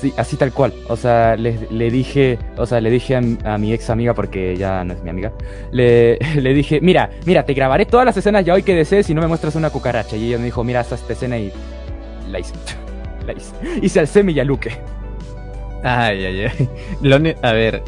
[0.00, 0.72] Sí, así tal cual.
[0.88, 4.84] O sea, le, le dije, o sea, le dije a, mi ex amiga, porque ya
[4.84, 5.32] no es mi amiga,
[5.70, 9.14] le, le dije, mira, mira, te grabaré todas las escenas ya hoy que desees y
[9.14, 10.16] no me muestras una cucaracha.
[10.16, 11.52] Y ella me dijo, mira, haz esta escena y
[12.30, 12.54] la hice.
[13.26, 13.52] La hice.
[13.82, 14.50] Hice al Semi y al.
[15.82, 16.68] Ay, ay, ay.
[17.42, 17.82] A ver,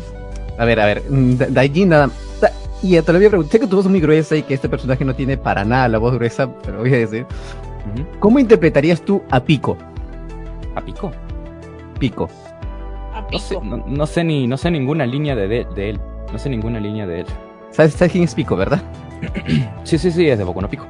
[0.58, 1.02] a ver, a ver.
[1.10, 2.10] mm, Da- Daijin nada.
[2.40, 3.52] da- Y a preguntar.
[3.52, 5.88] Sé que tu voz es muy gruesa y que este personaje no tiene para nada
[5.88, 7.26] la voz gruesa, pero voy a decir.
[8.18, 9.76] ¿Cómo interpretarías tú a Pico?
[10.74, 11.10] ¿A pico?
[11.98, 12.28] Pico.
[13.14, 13.64] A No sé, pico.
[13.64, 16.00] no, no sé ni, no sé ninguna línea de, de, de él.
[16.32, 17.26] No sé ninguna línea de él.
[17.70, 18.82] ¿Sabes, sabes quién es Pico, verdad?
[19.84, 20.86] Sí, sí, sí, es de Boku no Pico.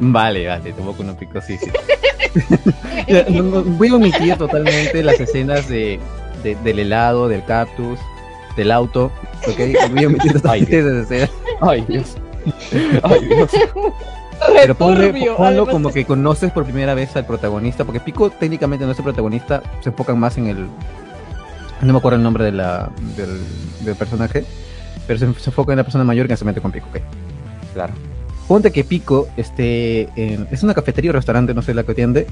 [0.00, 1.70] Vale, vale, tampoco no Pico, sí, sí.
[3.08, 5.98] Ya, no, no, voy a omitir totalmente las escenas de,
[6.42, 7.98] de- del helado, del cactus,
[8.58, 9.10] del auto,
[9.46, 9.90] ¿ok?
[9.92, 11.30] Voy a omitir totalmente esas escenas.
[11.60, 12.16] Ay, Dios.
[13.02, 13.50] Ay, Dios.
[14.54, 18.92] Pero ponle- ponlo como que conoces por primera vez al protagonista, porque Pico técnicamente no
[18.92, 20.66] es el protagonista, se enfocan más en el...
[21.82, 23.40] No me acuerdo el nombre de la, del,
[23.84, 24.44] del personaje,
[25.06, 27.00] pero se, se enfoca en la persona mayor que se mete con Pico, ¿ok?
[27.74, 27.94] Claro.
[28.46, 32.26] Ponte que Pico este, en- es una cafetería o restaurante, no sé la que atiende,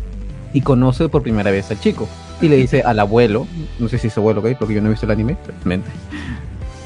[0.57, 2.09] y conoce por primera vez al chico.
[2.41, 3.47] Y le dice al abuelo,
[3.79, 4.57] no sé si es abuelo, ¿ok?
[4.59, 5.91] Porque yo no he visto el anime, realmente.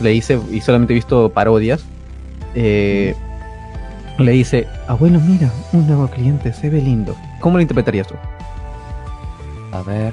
[0.00, 1.84] Le dice, y solamente he visto parodias.
[2.54, 3.14] eh,
[4.18, 7.14] le dice, abuelo, mira, un nuevo cliente, se ve lindo.
[7.40, 8.14] ¿Cómo lo interpretarías tú?
[9.72, 10.12] A ver.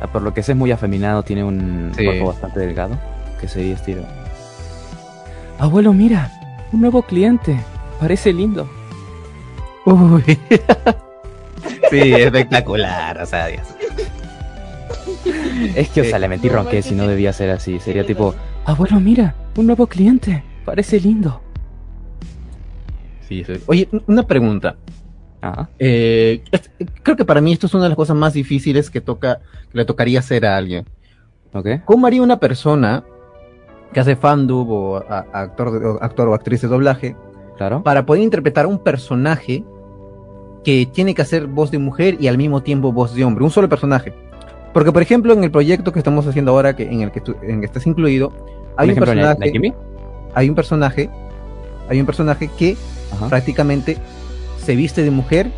[0.00, 2.04] Ah, Por lo que sé es muy afeminado, tiene un Sí.
[2.04, 2.98] cuerpo bastante delgado.
[3.40, 4.02] Que sería estilo.
[5.58, 6.32] Abuelo, mira,
[6.72, 7.60] un nuevo cliente.
[8.00, 8.66] Parece lindo.
[9.84, 10.24] Uy.
[12.02, 13.62] sí, espectacular, o sea, Dios.
[15.74, 17.78] Es que, o sea, le metí No, ronqué si no debía ser así.
[17.80, 20.42] Sería tipo, abuelo, mira, un nuevo cliente.
[20.64, 21.40] Parece lindo.
[23.28, 23.54] Sí, sí.
[23.66, 24.76] Oye, una pregunta.
[25.40, 25.68] Ajá.
[25.78, 26.70] Eh, es-
[27.02, 29.78] creo que para mí esto es una de las cosas más difíciles que toca, que
[29.78, 30.86] le tocaría hacer a alguien.
[31.52, 31.68] Ok.
[31.84, 33.04] ¿Cómo haría una persona
[33.92, 37.14] que hace fandub o a- a- actor, o actor o actriz de doblaje
[37.56, 37.82] Claro.
[37.82, 39.64] para poder interpretar a un personaje
[40.64, 43.44] que tiene que hacer voz de mujer y al mismo tiempo voz de hombre?
[43.44, 44.12] Un solo personaje.
[44.72, 47.36] Porque, por ejemplo, en el proyecto que estamos haciendo ahora, que, en el que tú,
[47.42, 48.32] en el que estás incluido,
[48.76, 49.74] hay un, ejemplo, ¿na- personaje,
[50.34, 51.10] hay un personaje,
[51.88, 52.76] hay un personaje que
[53.12, 53.28] Ajá.
[53.28, 53.98] prácticamente
[54.58, 55.48] se viste de mujer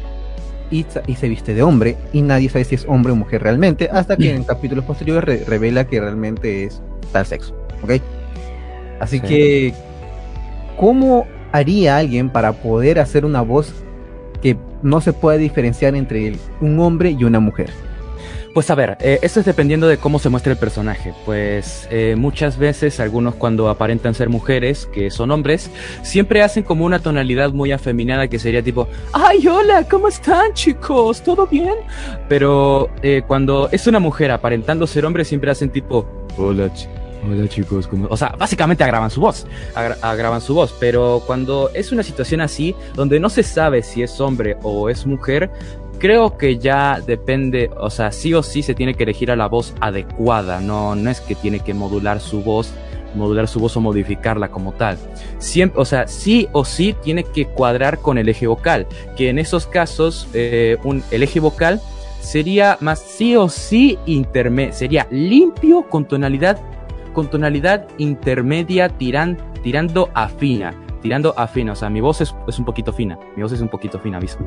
[0.70, 0.84] y,
[1.16, 4.34] se viste de hombre y nadie sabe si es hombre o mujer realmente hasta que
[4.34, 7.92] en capítulos posteriores re- revela que realmente es tal sexo, ¿ok?
[9.00, 9.26] Así Sí.
[9.26, 9.74] que,
[10.78, 13.72] ¿cómo haría alguien para poder hacer una voz
[14.42, 17.70] que no se pueda diferenciar entre un hombre y una mujer?
[18.54, 21.12] Pues a ver, eh, eso es dependiendo de cómo se muestra el personaje.
[21.26, 25.70] Pues eh, muchas veces algunos cuando aparentan ser mujeres, que son hombres,
[26.00, 29.84] siempre hacen como una tonalidad muy afeminada que sería tipo, ¡Ay, hola!
[29.86, 31.20] ¿Cómo están chicos?
[31.20, 31.74] ¿Todo bien?
[32.30, 36.06] Pero eh, cuando es una mujer aparentando ser hombre, siempre hacen tipo,
[36.38, 36.88] Hola, chi-
[37.24, 40.74] hola chicos, ¿cómo-?" O sea, básicamente agravan su voz, agra- agravan su voz.
[40.78, 45.06] Pero cuando es una situación así, donde no se sabe si es hombre o es
[45.06, 45.50] mujer,
[45.98, 49.46] creo que ya depende, o sea, sí o sí se tiene que elegir a la
[49.48, 52.70] voz adecuada, no, no es que tiene que modular su voz,
[53.14, 54.98] modular su voz o modificarla como tal.
[55.38, 59.38] Siempre, o sea, sí o sí tiene que cuadrar con el eje vocal, que en
[59.38, 61.80] esos casos eh, un, el eje vocal
[62.20, 66.60] sería más sí o sí interme sería limpio con tonalidad
[67.16, 72.34] con tonalidad intermedia tiran, tirando a fina tirando a fina, o sea, mi voz es,
[72.48, 74.38] es un poquito fina, mi voz es un poquito fina, aviso.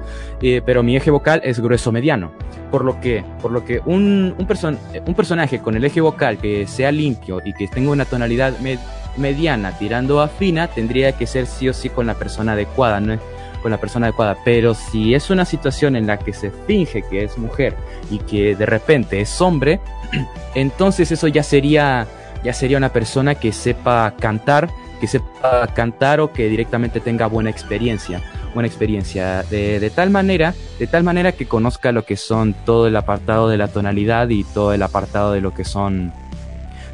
[0.42, 2.34] Eh, pero mi eje vocal es grueso mediano.
[2.70, 6.38] Por lo que, por lo que un, un, person un personaje con el eje vocal
[6.38, 8.78] que sea limpio y que tenga una tonalidad med
[9.16, 13.18] mediana tirando a fina, tendría que ser sí o sí con la persona adecuada, ¿no?
[13.62, 14.38] con la persona adecuada.
[14.44, 17.76] Pero si es una situación en la que se finge que es mujer
[18.10, 19.80] y que de repente es hombre,
[20.56, 22.08] entonces eso ya sería,
[22.44, 27.50] ya sería una persona que sepa cantar, que sepa cantar o que directamente tenga buena
[27.50, 28.22] experiencia,
[28.54, 32.88] buena experiencia de, de, tal manera, de tal manera que conozca lo que son todo
[32.88, 36.14] el apartado de la tonalidad y todo el apartado de lo que son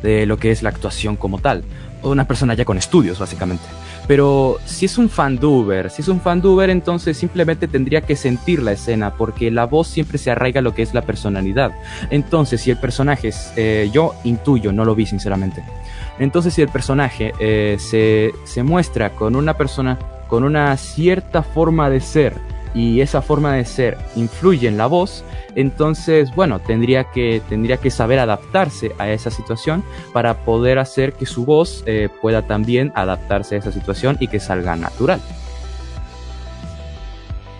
[0.02, 1.64] de lo que es la actuación como tal.
[2.04, 3.64] Una persona ya con estudios, básicamente.
[4.08, 8.74] Pero si es un fanduber, si es un fanduber, entonces simplemente tendría que sentir la
[8.74, 11.72] escena, porque la voz siempre se arraiga a lo que es la personalidad.
[12.10, 15.64] Entonces, si el personaje, es, eh, yo intuyo, no lo vi sinceramente.
[16.20, 19.98] Entonces, si el personaje eh, se, se muestra con una persona
[20.28, 22.34] con una cierta forma de ser
[22.76, 25.24] y esa forma de ser influye en la voz,
[25.56, 31.26] entonces, bueno, tendría que, tendría que saber adaptarse a esa situación para poder hacer que
[31.26, 35.22] su voz eh, pueda también adaptarse a esa situación y que salga natural.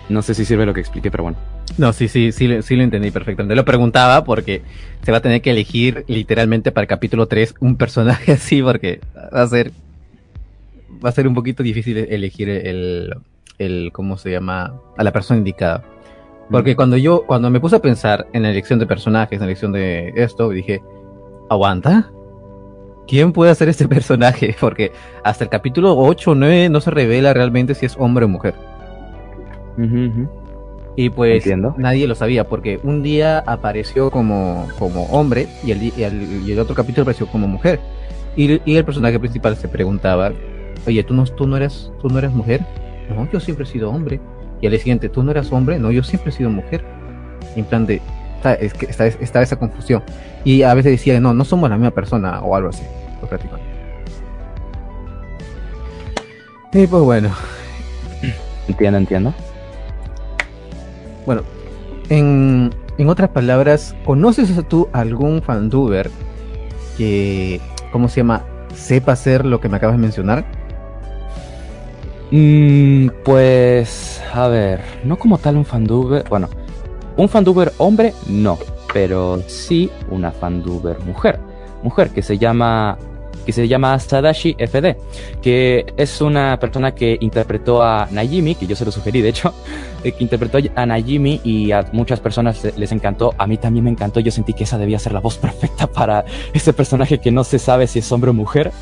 [0.08, 1.38] No sé si sirve lo que expliqué, pero bueno.
[1.78, 3.56] No, sí, sí, sí, sí lo entendí perfectamente.
[3.56, 4.62] Lo preguntaba porque
[5.02, 9.00] se va a tener que elegir literalmente para el capítulo 3 un personaje así porque
[9.16, 9.72] va a ser
[11.04, 13.14] va a ser un poquito difícil elegir el,
[13.58, 14.80] el ¿cómo se llama?
[14.96, 15.82] a la persona indicada.
[16.50, 16.76] Porque Mm.
[16.76, 19.72] cuando yo cuando me puse a pensar en la elección de personajes, en la elección
[19.72, 20.80] de esto, dije,
[21.50, 22.10] ¿aguanta?
[23.08, 24.54] ¿Quién puede hacer este personaje?
[24.60, 24.92] Porque
[25.24, 28.54] hasta el capítulo 8 o 9 no se revela realmente si es hombre o mujer.
[30.98, 31.74] Y pues Entiendo.
[31.76, 36.52] nadie lo sabía porque un día apareció como, como hombre y el, y el, y
[36.52, 37.80] el otro capítulo apareció como mujer.
[38.34, 40.32] Y, y el personaje principal se preguntaba,
[40.86, 42.62] oye, ¿tú no, tú, no eres, ¿tú no eres mujer?
[43.08, 44.20] No, yo siempre he sido hombre.
[44.60, 45.78] Y al día siguiente, ¿tú no eras hombre?
[45.78, 46.84] No, yo siempre he sido mujer.
[47.54, 48.00] En plan de,
[48.36, 50.02] está, es que está, estaba esa confusión.
[50.44, 52.84] Y a veces decía, no, no somos la misma persona o algo así.
[53.20, 53.76] Pues prácticamente.
[56.72, 57.30] Y pues bueno,
[58.68, 59.34] Entiendo, entiendo.
[61.24, 61.42] Bueno,
[62.08, 66.10] en, en otras palabras, ¿conoces tú algún fanduber
[66.96, 67.60] que,
[67.92, 68.44] ¿cómo se llama?
[68.74, 70.44] Sepa hacer lo que me acabas de mencionar?
[72.30, 76.24] Mm, pues, a ver, no como tal un fanduber.
[76.28, 76.48] Bueno,
[77.16, 78.58] un fanduber hombre, no,
[78.92, 81.38] pero sí una fanduber mujer.
[81.82, 82.98] Mujer que se llama
[83.46, 84.96] que se llama Sadashi FD,
[85.40, 89.54] que es una persona que interpretó a Najimi, que yo se lo sugerí de hecho,
[90.04, 93.90] eh, que interpretó a Najimi y a muchas personas les encantó, a mí también me
[93.90, 97.44] encantó, yo sentí que esa debía ser la voz perfecta para ese personaje que no
[97.44, 98.72] se sabe si es hombre o mujer,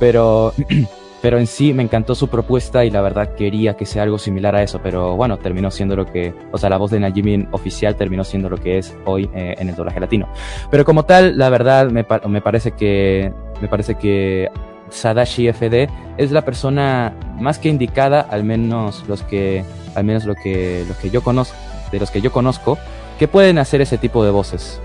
[0.00, 0.54] pero
[1.20, 4.54] pero en sí me encantó su propuesta y la verdad quería que sea algo similar
[4.54, 7.96] a eso, pero bueno, terminó siendo lo que, o sea, la voz de Najimi oficial
[7.96, 10.28] terminó siendo lo que es hoy eh, en el doblaje latino.
[10.70, 14.48] Pero como tal, la verdad me, pa- me parece que me parece que
[14.90, 19.64] Sadashi FD es la persona más que indicada, al menos los que
[19.94, 21.56] al menos lo que lo que yo conozco,
[21.90, 22.78] de los que yo conozco,
[23.18, 24.80] que pueden hacer ese tipo de voces.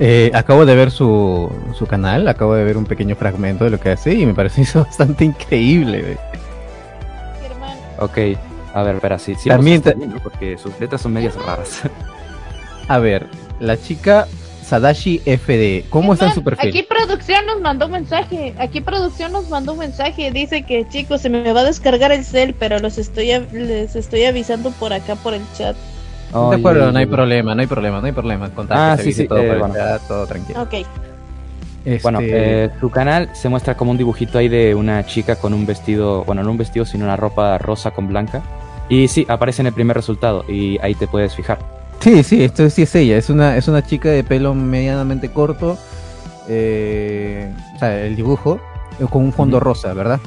[0.00, 3.78] Eh, acabo de ver su, su canal, acabo de ver un pequeño fragmento de lo
[3.78, 6.02] que hace y me pareció bastante increíble.
[6.02, 6.16] güey.
[7.98, 8.38] Ok,
[8.74, 10.20] a ver, espera, sí, sí También bien, ¿no?
[10.22, 11.82] porque sus letras son medias raras.
[12.88, 13.28] A ver,
[13.60, 14.26] la chica
[14.64, 16.70] Sadashi FD, ¿cómo está en su Germán, perfil?
[16.70, 18.54] Aquí producción nos mandó un mensaje.
[18.58, 20.30] Aquí producción nos mandó un mensaje.
[20.30, 24.24] Dice que chicos se me va a descargar el cel, pero los estoy les estoy
[24.24, 25.76] avisando por acá por el chat.
[26.32, 28.48] De acuerdo, no hay problema, no hay problema, no hay problema.
[28.50, 29.74] Contar Ah, sí, sí, todo eh, bueno.
[30.08, 30.62] todo tranquilo.
[30.62, 30.74] Ok.
[32.02, 35.52] Bueno, Este, eh, su canal se muestra como un dibujito ahí de una chica con
[35.52, 38.40] un vestido, bueno, no un vestido, sino una ropa rosa con blanca.
[38.88, 41.58] Y sí, aparece en el primer resultado y ahí te puedes fijar.
[42.00, 43.16] Sí, sí, esto sí es ella.
[43.16, 45.76] Es una, es una chica de pelo medianamente corto.
[46.48, 48.60] eh, o sea, el dibujo
[49.00, 50.20] eh, con un fondo rosa, ¿verdad?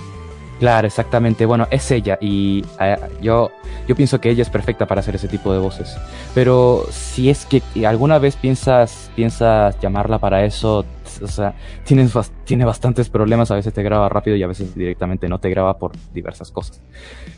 [0.60, 1.46] Claro, exactamente.
[1.46, 3.52] Bueno, es ella y eh, yo,
[3.88, 5.98] yo pienso que ella es perfecta para hacer ese tipo de voces.
[6.34, 10.86] Pero si es que alguna vez piensas, piensas llamarla para eso,
[11.22, 11.54] o sea,
[11.84, 12.14] tienes,
[12.46, 13.52] tiene bastantes problemas.
[13.52, 16.82] A veces te graba rápido y a veces directamente no te graba por diversas cosas.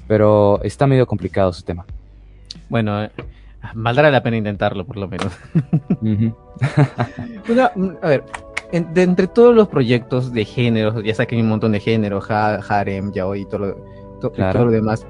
[0.07, 1.85] Pero está medio complicado su tema.
[2.69, 3.11] Bueno, eh,
[3.73, 5.33] valdrá la pena intentarlo, por lo menos.
[7.49, 8.23] Una- a ver,
[8.71, 12.55] en- de entre todos los proyectos de géneros, ya hay un montón de géneros, ha-
[12.67, 13.75] harem, yaoi y todo lo,
[14.19, 14.53] to- y Claro.
[14.53, 15.05] todo lo demás.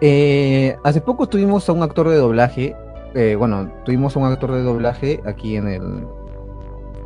[0.00, 2.74] Eh, hace poco tuvimos a un actor de doblaje,
[3.14, 5.82] eh, bueno, tuvimos a un actor de doblaje aquí en el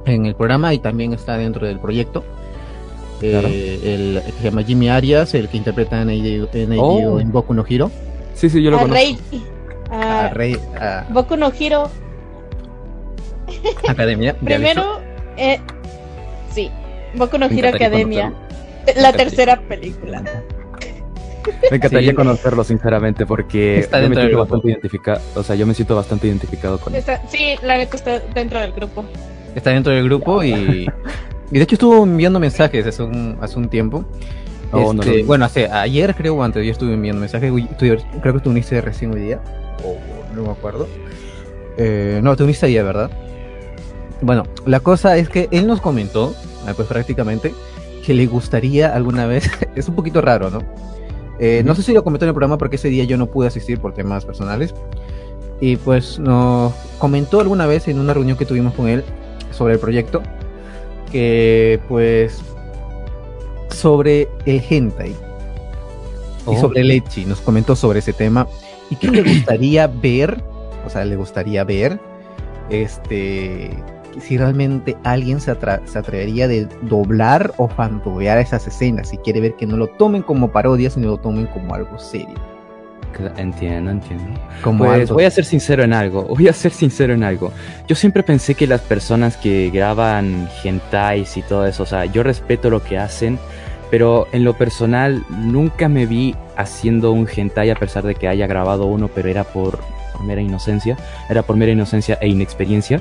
[0.07, 2.23] en el programa y también está dentro del proyecto.
[3.23, 7.19] Eh, el que se llama Jimmy Arias, el que interpreta en en, Oh.
[7.19, 7.91] en Boku no Hero.
[8.35, 8.95] Sí, sí, yo lo a conozco.
[9.03, 9.19] Rey.
[9.91, 11.89] A A Rey, a Boku no Hero.
[13.89, 14.33] Academia.
[14.43, 15.01] ¿ya Primero,
[15.37, 15.61] eh,
[16.53, 16.71] sí.
[17.15, 18.33] Boku no Hero Academia.
[18.97, 20.23] La tercera película.
[21.71, 22.17] Me encantaría Sí.
[22.17, 24.43] conocerlo, sinceramente, porque Está yo me dentro del siento grupo.
[24.55, 25.21] bastante identificado.
[25.37, 26.99] O sea, yo me siento bastante identificado con él.
[27.01, 29.05] Está- sí, la neta está dentro del grupo.
[29.55, 30.51] está dentro del grupo y,
[31.51, 34.05] y de hecho estuvo enviando mensajes hace un, hace un tiempo.
[34.73, 37.53] Oh, no Este, bueno, hace ayer creo o antes yo estuve enviando mensajes.
[37.79, 37.87] tú-
[38.21, 39.41] creo que tú uniste recién hoy día.
[39.85, 39.97] O
[40.35, 40.89] no me acuerdo.
[41.79, 43.11] Eh, no, te uniste ayer, ¿verdad?
[44.23, 46.35] Bueno, la cosa es que él nos comentó,
[46.67, 47.55] eh, pues prácticamente,
[48.05, 49.51] que le gustaría alguna vez.
[49.75, 50.61] es un poquito raro, ¿no?
[51.39, 53.49] Eh, No sé si lo comentó en el programa porque ese día yo no pude
[53.49, 54.75] asistir por temas personales.
[55.61, 59.05] Y pues nos comentó alguna vez en una reunión que tuvimos con él
[59.53, 60.23] sobre el proyecto
[61.11, 62.41] que pues
[63.71, 65.17] sobre el hentai y
[66.45, 66.61] Oh.
[66.61, 68.47] sobre el ecchi nos comentó sobre ese tema
[68.91, 70.43] y que le gustaría ver
[70.87, 71.99] o sea le gustaría ver
[72.71, 73.71] este
[74.21, 79.41] si realmente alguien se, atra- se atrevería de doblar o fantobear esas escenas si quiere
[79.41, 82.35] ver que no lo tomen como parodia sino lo tomen como algo serio
[83.37, 84.25] Entiendo, entiendo.
[84.63, 87.53] Como Pues voy a ser sincero en algo, voy a ser sincero en algo.
[87.89, 92.23] Yo siempre pensé que las personas que graban hentais y todo eso, o sea, yo
[92.23, 93.39] respeto lo que hacen,
[93.91, 98.47] pero en lo personal nunca me vi haciendo un hentai a pesar de que haya
[98.47, 99.79] grabado uno, pero era por,
[100.13, 100.97] por mera inocencia,
[101.31, 103.01] era por mera inocencia e inexperiencia.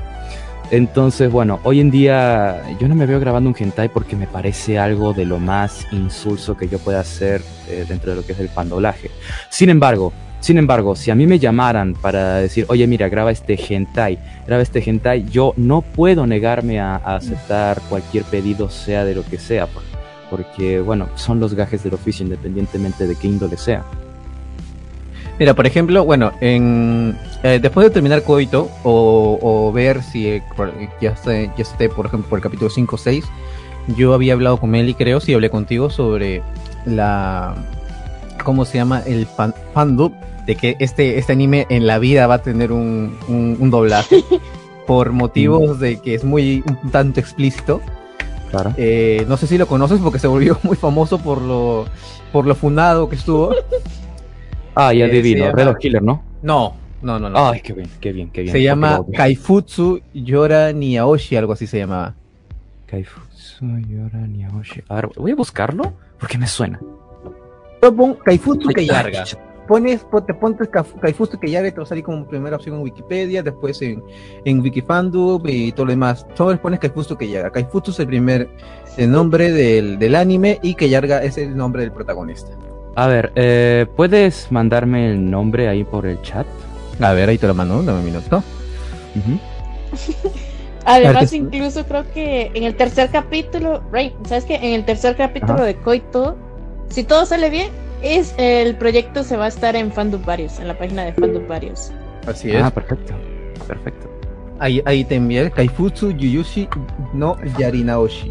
[0.70, 4.78] Entonces, bueno, hoy en día yo no me veo grabando un hentai porque me parece
[4.78, 8.40] algo de lo más insulso que yo pueda hacer eh, dentro de lo que es
[8.40, 9.10] el pandoblaje.
[9.48, 13.56] Sin embargo, sin embargo, si a mí me llamaran para decir, oye, mira, graba este
[13.56, 19.14] hentai, graba este hentai, yo no puedo negarme a, a aceptar cualquier pedido, sea de
[19.14, 19.82] lo que sea, por-
[20.30, 23.84] porque, bueno, son los gajes del oficio, independientemente de qué índole sea.
[25.38, 30.42] Mira, por ejemplo, bueno, en, eh, después de terminar Coito o, o ver si eh,
[31.00, 33.24] ya esté, ya esté, por ejemplo, por el capítulo 5 o 6,
[33.96, 36.42] yo había hablado con Meli, creo, si hablé contigo sobre
[36.86, 37.54] la.
[38.44, 39.02] ¿Cómo se llama?
[39.06, 40.12] El fan, fandom
[40.46, 44.22] de que este, este anime en la vida va a tener un, un, un doblaje
[44.86, 47.82] por motivos de que es muy un tanto explícito.
[48.50, 48.72] Claro.
[48.76, 51.86] Eh, no sé si lo conoces porque se volvió muy famoso por lo,
[52.32, 53.54] por lo funado que estuvo.
[54.76, 56.22] Ah, ya eh, adivino, llama- Red Killer, ¿no?
[56.42, 57.48] No, no, no, no.
[57.48, 58.52] Ay, qué bien, qué bien, qué bien.
[58.52, 62.14] se llama Kaifutsu Yora ni Aoshi, algo así se llamaba.
[62.86, 64.82] Kaifutsu Yora Nyaoshi.
[64.88, 66.78] A ver, voy a buscarlo porque me suena.
[67.80, 68.86] Pon Kaifutsu que
[69.66, 70.68] Pones, pon- te pones
[71.00, 74.00] Kaifutsu que y te va a salir como primera opción en Wikipedia, después en,
[74.44, 76.24] en Wikifandom y todo lo demás.
[76.34, 77.50] Solo pones Kaifutsu que yarga.
[77.50, 78.48] Kaifutsu es el primer
[78.96, 80.88] el nombre del, del anime y que
[81.24, 82.52] es el nombre del protagonista.
[82.96, 86.46] A ver, eh, ¿puedes mandarme el nombre ahí por el chat?
[86.98, 88.42] A ver, ahí te lo mando, dame un minuto.
[90.86, 94.54] Además, incluso creo que en el tercer capítulo, Ray, ¿sabes qué?
[94.54, 95.64] En el tercer capítulo Ajá.
[95.64, 96.38] de Coito,
[96.88, 97.68] si todo sale bien,
[98.02, 101.46] es el proyecto se va a estar en Fandom Varios, en la página de Fandom
[101.46, 101.92] Varios.
[102.26, 102.62] Así es.
[102.62, 103.12] Ah, perfecto.
[103.68, 104.08] Perfecto.
[104.58, 106.66] Ahí, ahí te envié el Kaifutsu Yuyushi
[107.12, 108.30] no Yarinaoshi.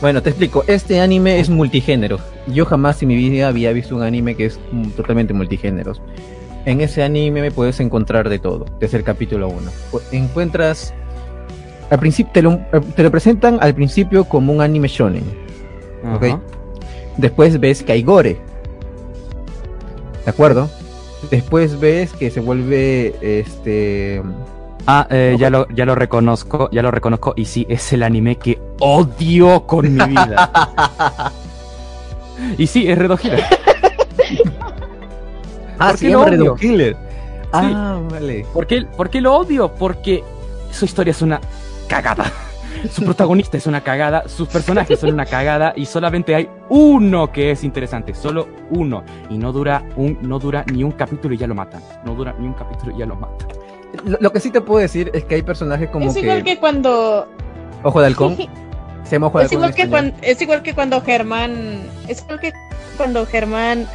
[0.00, 0.64] Bueno, te explico.
[0.66, 2.18] Este anime es multigénero.
[2.46, 5.92] Yo jamás en mi vida había visto un anime que es mm, totalmente multigénero.
[6.64, 9.70] En ese anime me puedes encontrar de todo, desde el capítulo 1.
[10.12, 10.94] Encuentras.
[11.90, 15.24] Al principio te lo, eh, te lo presentan al principio como un anime shonen.
[16.14, 16.40] Ok.
[17.16, 18.38] Después ves que hay gore.
[20.24, 20.70] ¿De acuerdo?
[21.30, 24.22] Después ves que se vuelve este
[24.86, 27.34] Ah, eh, ya, lo, ya lo reconozco, ya lo reconozco.
[27.36, 31.32] Y sí, es el anime que odio con mi vida.
[32.58, 33.44] y sí, es Red Hot Killer.
[35.82, 36.96] Ah, ¿Por se qué llama lo odio?
[37.54, 38.46] Ah, vale.
[38.52, 39.72] ¿Por qué, por qué lo odio?
[39.72, 40.22] Porque
[40.70, 41.40] su historia es una
[41.88, 42.30] cagada.
[42.90, 47.50] Su protagonista es una cagada, sus personajes son una cagada y solamente hay uno que
[47.50, 49.04] es interesante, solo uno.
[49.28, 51.82] Y no dura, un, no dura ni un capítulo y ya lo matan.
[52.04, 53.48] No dura ni un capítulo y ya lo matan.
[54.04, 56.42] Lo, lo que sí te puedo decir es que hay personajes como es que, igual
[56.44, 57.28] que cuando
[57.82, 58.36] Ojo de Halcón.
[59.04, 59.58] Se llama Ojo de es Halcón.
[59.70, 62.52] igual que cuando es igual que cuando Germán es igual que
[62.96, 63.86] cuando Germán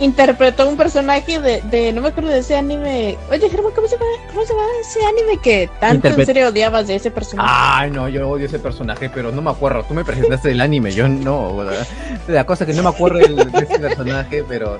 [0.00, 3.96] interpretó un personaje de, de no me acuerdo de ese anime oye Germán cómo se
[3.96, 7.48] llama cómo se llama ese anime que tanto Interpret- en serio odiabas de ese personaje
[7.52, 9.82] Ay, no, yo odio ese personaje, pero no me acuerdo.
[9.82, 11.56] Tú me presentaste el anime, yo no.
[11.56, 11.86] ¿verdad?
[12.28, 14.74] La cosa es que no me acuerdo de ese personaje, pero.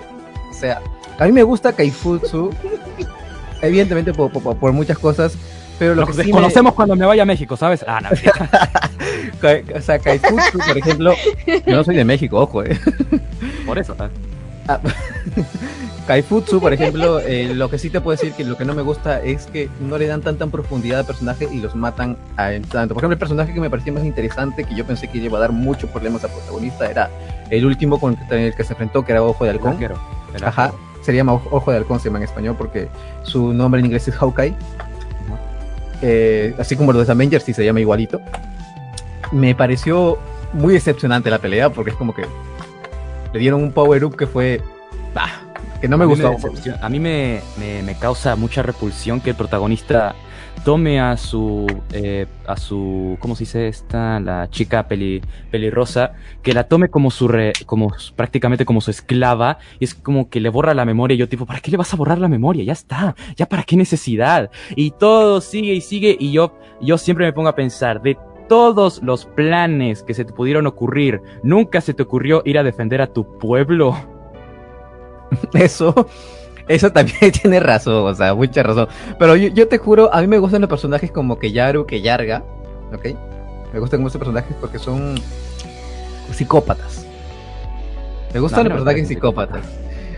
[0.50, 0.80] O sea,
[1.18, 2.50] a mí me gusta Kaifutsu.
[3.62, 5.34] Evidentemente por, por- por muchas cosas,
[5.78, 7.84] pero lo Nos que sí me- cuando me vaya a México, ¿sabes?
[7.86, 8.08] Ah, no.
[9.40, 11.12] O sea, Kaifutsu, por ejemplo.
[11.64, 12.76] Yo no soy de México, ojo, eh.
[13.66, 13.94] Por eso.
[13.94, 14.12] ¿sabes?
[16.06, 18.82] Kaifutsu, por ejemplo, eh, lo que sí te puedo decir que lo que no me
[18.82, 22.94] gusta es que no le dan tanta profundidad al personaje y los matan a tanto.
[22.94, 25.40] Por ejemplo, el personaje que me parecía más interesante, que yo pensé que iba a
[25.42, 27.10] dar muchos problemas al protagonista, era
[27.50, 29.72] el último con el que, se enfrentó, que era Ojo de El Halcón.
[29.74, 29.98] arquero.
[30.34, 30.72] El Ajá.
[31.02, 32.88] Se llama Ojo de Halcón, se llama en español, porque
[33.22, 34.54] su nombre en inglés es Hawkeye.
[36.02, 38.20] Eh, así como los de Avengers, sí se llama igualito.
[39.32, 40.18] Me pareció
[40.52, 42.24] muy decepcionante la pelea, porque es como que
[43.32, 44.62] le dieron un power up que fue.
[45.14, 45.28] bah,
[45.80, 46.36] que no me A mí gustó.
[46.80, 50.14] a mí me, me- me causa mucha repulsión que el protagonista
[50.64, 56.52] tome a su eh, a su cómo se dice esta la chica peli, pelirrosa que
[56.52, 60.48] la tome como su re- como prácticamente como su esclava y es como que le
[60.48, 62.72] borra la memoria y yo tipo para qué le vas a borrar la memoria ya
[62.72, 64.50] está ya para qué necesidad.
[64.76, 68.16] Y todo sigue y sigue y yo yo siempre me pongo a pensar de
[68.48, 73.02] todos los planes que se te pudieron ocurrir nunca se te ocurrió ir a defender
[73.02, 73.94] a tu pueblo
[75.52, 76.06] Eso,
[76.68, 78.88] eso también tiene razón, o sea, mucha razón.
[79.18, 82.00] Pero yo, yo te juro, a mí me gustan los personajes como que Yaru, que
[82.02, 82.44] Yarga,
[82.94, 83.06] ¿ok?
[83.72, 85.16] Me gustan muchos personajes porque son
[86.32, 87.04] psicópatas.
[88.32, 89.64] Me gustan No, los no personajes psicópatas.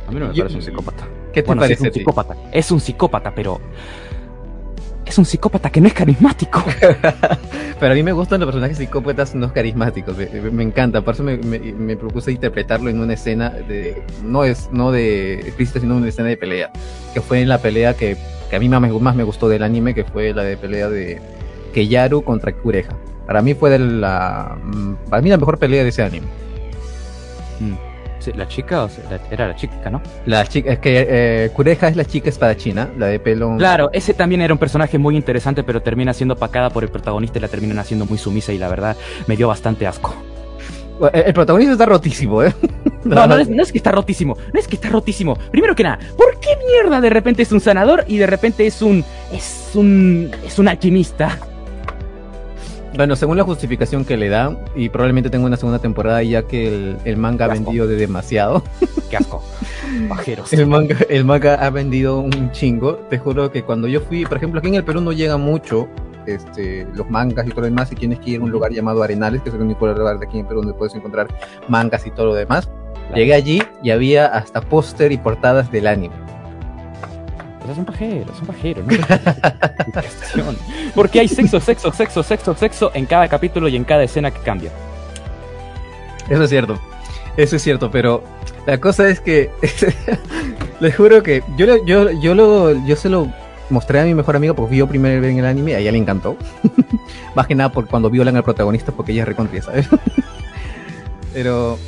[0.06, 1.04] A mí no me Yo- parece un psicópata.
[1.32, 1.82] ¿Qué te Bueno, parece?
[1.84, 2.36] es un psicópata.
[2.52, 3.60] Es un psicópata, pero.
[5.10, 6.62] Es un psicópata que no es carismático.
[7.80, 11.24] Pero a mí me gustan los personajes psicópatas no carismáticos, me, me encanta, por eso
[11.24, 15.96] me, me- me propuse interpretarlo en una escena de, no es, no de explícita, sino
[15.96, 16.70] una escena de pelea,
[17.12, 18.16] que fue en la pelea que,
[18.48, 20.88] que a mí más me, más me gustó del anime, que fue la de pelea
[20.88, 21.20] de
[21.74, 22.90] Keyaru contra Kureha.
[23.26, 26.26] Para mí fue de la, mm, para mí la mejor pelea de ese anime.
[27.58, 27.74] Mm.
[28.20, 30.00] Sí, la chica, o sea, la- era la chica, ¿no?
[30.26, 33.56] La chica, es que eh, Kureha es la chica espadachina, la de pelo.
[33.56, 37.38] Claro, ese también era un personaje muy interesante, pero termina siendo pacada por el protagonista
[37.38, 38.96] y la terminan haciendo muy sumisa y la verdad
[39.26, 40.14] me dio bastante asco.
[41.14, 42.54] El, el protagonista está rotísimo, ¿eh?
[43.04, 45.34] No, no es, no es que está rotísimo, no es que está rotísimo.
[45.50, 48.82] Primero que nada, ¿por qué mierda de repente es un sanador y de repente es
[48.82, 49.02] un.
[49.32, 50.30] es un.
[50.44, 51.38] es un alquimista?
[52.96, 56.68] Bueno, según la justificación que le da, y probablemente tenga una segunda temporada ya que
[56.68, 58.62] el, el manga ha vendido de demasiado.
[59.08, 59.42] Qué asco.
[60.08, 60.52] Pajeros.
[60.52, 62.96] El manga, el manga ha vendido un chingo.
[63.08, 65.88] Te juro que cuando yo fui, por ejemplo, aquí en el Perú no llega mucho
[66.26, 69.02] este, los mangas y todo lo demás, y tienes que ir a un lugar llamado
[69.02, 71.28] Arenales, que es el único lugar de aquí en Perú donde puedes encontrar
[71.68, 72.68] mangas y todo lo demás.
[73.14, 76.14] Llegué allí y había hasta póster y portadas del anime.
[77.70, 78.92] Sea, son pajeros, son pajeros, ¿no?
[80.94, 84.40] Porque hay sexo, sexo, sexo, sexo, sexo en cada capítulo y en cada escena que
[84.40, 84.70] cambia.
[86.28, 86.78] Eso es cierto.
[87.36, 88.22] Eso es cierto, pero
[88.66, 89.50] la cosa es que
[90.80, 93.28] les juro que yo yo yo lo yo se lo
[93.70, 96.36] mostré a mi mejor amigo porque vio primero en el anime, a ella le encantó.
[97.34, 99.88] Más que nada por cuando violan al protagonista porque ella es recontría, ¿sabes?
[101.32, 101.78] pero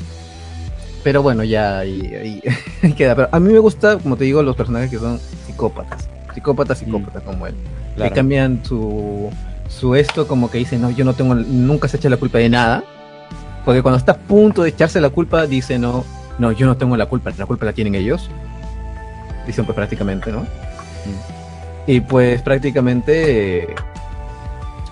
[1.02, 2.42] pero bueno, ya ahí, ahí-
[2.82, 3.16] ahí queda.
[3.16, 5.18] Pero a mí me gusta, como te digo, los personajes que son
[5.52, 6.08] psicópatas.
[6.34, 7.54] Psicópatas, psicópatas como él.
[7.96, 9.30] Que cambian su,
[9.68, 12.48] su esto como que dice, no, yo no tengo, nunca se echa la culpa de
[12.48, 12.82] nada.
[13.64, 16.04] Porque cuando está a punto de echarse la culpa, dice, no,
[16.38, 18.30] no, yo no tengo la culpa, la culpa la tienen ellos.
[19.46, 20.46] Dicen pues prácticamente, ¿no?
[21.86, 23.74] Y pues prácticamente...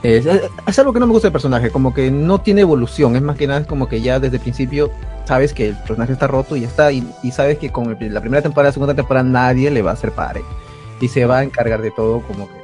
[0.03, 0.27] es,
[0.67, 3.37] es algo que no me gusta del personaje, como que no tiene evolución, es más
[3.37, 4.91] que nada es como que ya desde el principio
[5.27, 8.15] sabes que el personaje está roto y ya está, y, y sabes que con el-
[8.15, 10.43] la primera temporada, la segunda temporada nadie le va a hacer pare.
[11.01, 12.60] Y se va a encargar de todo como que...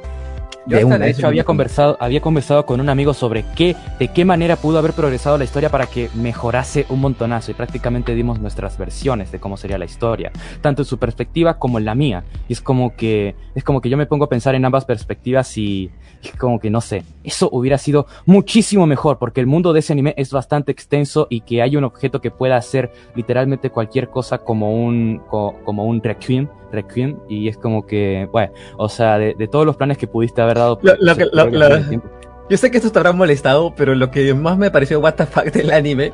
[0.67, 4.25] Yo hasta, de hecho había conversado, había conversado con un amigo sobre qué, de qué
[4.25, 8.77] manera pudo haber progresado la historia para que mejorase un montonazo y prácticamente dimos nuestras
[8.77, 12.23] versiones de cómo sería la historia, tanto en su perspectiva como en la mía.
[12.49, 15.57] Y es como que, es como que yo me pongo a pensar en ambas perspectivas
[15.57, 15.89] y,
[16.21, 19.93] y como que no sé, eso hubiera sido muchísimo mejor porque el mundo de ese
[19.93, 24.39] anime es bastante extenso y que hay un objeto que pueda hacer literalmente cualquier cosa
[24.39, 29.33] como un, co- como un requiem, requiem y es como que, bueno, o sea, de,
[29.35, 30.79] de todos los planes que pudiste haber dado.
[30.81, 32.01] Lo- lo pues, que- lo-.
[32.49, 35.25] Yo sé que esto te habrá molestado, pero lo que más me pareció what the
[35.25, 36.13] fuck del anime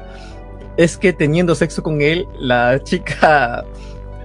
[0.77, 3.63] es que teniendo sexo con él, la chica,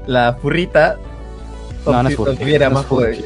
[0.07, 0.97] la furrita,
[1.85, 3.17] No, es tuviera no más poder.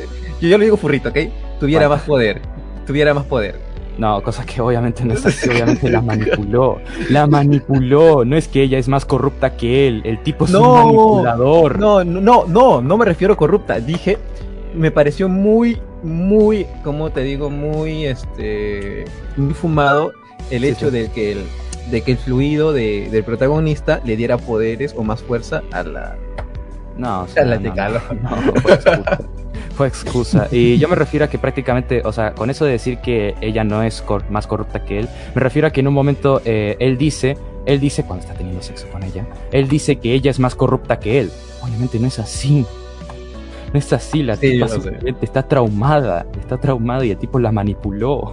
[0.40, 1.18] Yo, yo lo digo furrito, ¿ok?
[1.61, 1.96] Tuviera Bueno.
[2.00, 2.42] más poder.
[2.86, 3.57] Tuviera más poder.
[3.99, 6.78] No, cosa que obviamente no es así, obviamente la manipuló.
[7.11, 8.24] La manipuló.
[8.24, 10.01] No es que ella es más corrupta que él.
[10.05, 11.78] El tipo es No, un manipulador.
[11.78, 13.80] No, no, no, no, no me refiero a corrupta.
[13.80, 14.18] Dije,
[14.74, 19.05] me pareció muy, muy, como te digo, muy, este,
[19.36, 20.12] muy fumado
[20.51, 20.97] el Sí, hecho sí.
[20.97, 21.43] de que el,
[21.90, 26.16] de que el fluido de- del protagonista le diera poderes o más fuerza a la,
[26.97, 28.53] No, o sea, a la no, de no, no,
[29.77, 30.49] fue excusa.
[30.51, 33.64] Y yo me refiero a que prácticamente, o sea, con eso de decir que ella
[33.64, 36.77] no es cor- más corrupta que él, me refiero a que en un momento eh,
[36.79, 40.39] él dice, él dice, cuando está teniendo sexo con ella, él dice que ella es
[40.39, 41.31] más corrupta que él.
[41.62, 42.64] Obviamente no es así.
[43.73, 47.51] No es así, la Sí, tipa simplemente está traumada, está traumada y el tipo la
[47.53, 48.31] manipuló.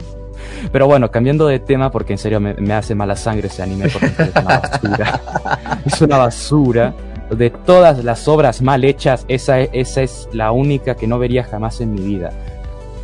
[0.72, 3.88] Pero bueno, cambiando de tema, porque en serio me, me hace mala sangre ese anime,
[3.90, 5.22] porque es una basura.
[5.86, 6.94] es una basura.
[7.30, 11.80] De todas las obras mal hechas, esa, esa es la única que no vería jamás
[11.82, 12.32] en mi vida.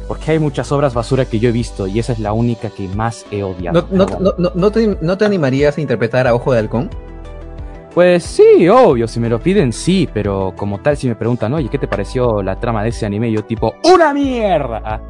[0.08, 2.88] Porque hay muchas obras basura que yo he visto y esa es la única que
[2.90, 3.88] más he odiado.
[3.92, 6.90] ¿No, no, no, no, no te, ¿No te animarías a interpretar a Ojo de Halcón?
[7.96, 11.70] Pues sí, obvio, si me lo piden sí, pero como tal si me preguntan, oye,
[11.70, 13.32] ¿qué te pareció la trama de ese anime?
[13.32, 15.02] Yo tipo, ¡una mierda!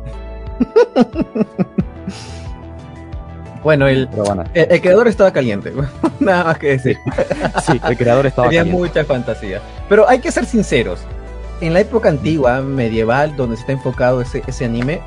[3.66, 5.74] Bueno, el, bueno, el, el creador estaba caliente.
[6.20, 6.98] Nada más que decir.
[7.66, 8.80] sí, el creador estaba Tenía caliente.
[8.82, 9.60] mucha fantasía.
[9.90, 11.02] Pero hay que ser sinceros.
[11.62, 15.02] En la época antigua, medieval, donde se está enfocado ese, ese anime,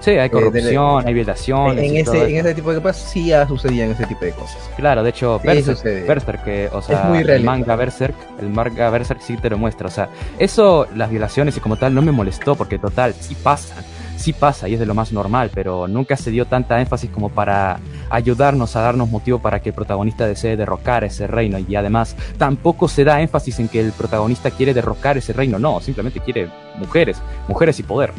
[0.00, 1.78] Sí, hay de- corrupción, hay en, violaciones.
[1.84, 2.48] en y todo ese, en eso.
[2.48, 4.58] ese tipo de cosas sí sucedían ese tipo de cosas.
[4.76, 6.06] Claro, de hecho, Sí, Berserk.
[6.08, 7.50] Berserk, que, o sea, muy el realista.
[7.52, 9.86] manga Berserk, el manga Berserk sí te lo muestra.
[9.86, 10.08] O sea,
[10.40, 13.76] eso, las violaciones y como tal, no me molestó, porque total, sí pasa,
[14.22, 17.28] sí pasa y es de lo más normal, pero nunca se dio tanta énfasis como
[17.28, 22.16] para ayudarnos a darnos motivo para que el protagonista desee derrocar ese reino y además
[22.38, 26.48] tampoco se da énfasis en que el protagonista quiere derrocar ese reino, no, simplemente quiere
[26.78, 28.12] mujeres, mujeres y poder.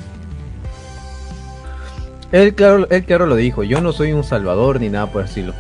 [2.32, 5.54] Él claro, él claro lo dijo, yo no soy un salvador ni nada por decirlo.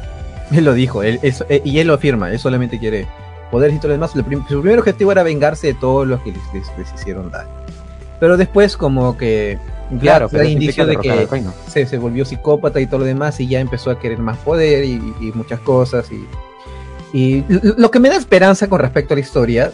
[0.51, 3.07] Él lo dijo, él, eh, y él lo afirma, él solamente quiere
[3.49, 4.11] poder y todo lo demás.
[4.11, 4.23] Su
[4.61, 7.62] primer objetivo era vengarse de todos los que les, les hicieron daño.
[8.23, 9.57] Pero después como que
[9.99, 11.27] Claro, ya, pero indicio de que
[11.67, 14.85] se, se volvió psicópata y todo lo demás y ya empezó a querer más poder
[14.85, 16.25] y, y muchas cosas y,
[17.11, 19.71] y lo que me da esperanza con respecto a la historia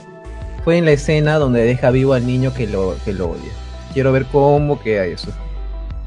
[0.64, 3.52] fue en la escena donde deja vivo al niño que lo, que lo odia.
[3.94, 5.30] Quiero ver cómo queda eso.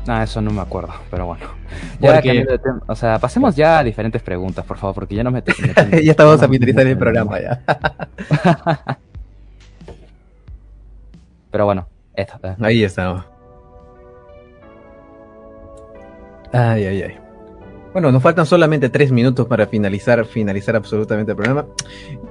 [0.08, 1.44] Ah, eso no me acuerdo, pero bueno.
[2.00, 5.14] Ya Porque- cambiando de tema, o sea, pasemos ya a diferentes preguntas, por favor, porque
[5.14, 5.44] ya no me...
[6.02, 7.62] ya estamos a finalizar el programa ya.
[11.52, 11.86] Pero bueno,
[12.16, 12.26] eh.
[12.60, 13.24] Ahí estamos.
[16.52, 17.18] Ay, ay, ay.
[17.92, 21.66] Bueno, nos faltan solamente tres minutos para finalizar, finalizar absolutamente el programa.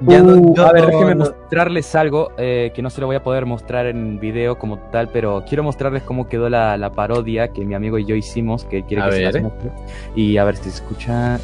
[0.02, 3.00] Ya no- Uh, yo a ver, no- déjenme no- mostrarles algo eh, que no se
[3.00, 6.78] lo voy a poder mostrar en video como tal, pero quiero mostrarles cómo quedó la,
[6.78, 9.34] la parodia que mi amigo y yo hicimos, que quiere A que se ver.
[9.36, 9.72] las muestre.
[10.16, 11.36] Y a ver si se escucha.
[11.36, 11.40] Eh,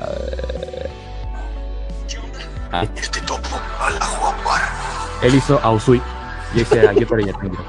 [0.00, 0.90] a ver.
[2.74, 3.40] Ah, Este topo
[3.80, 5.70] a la él hizo a
[6.54, 6.54] Usui.
[6.54, 7.64] Yo hice a Yotaro y a Tanjiro.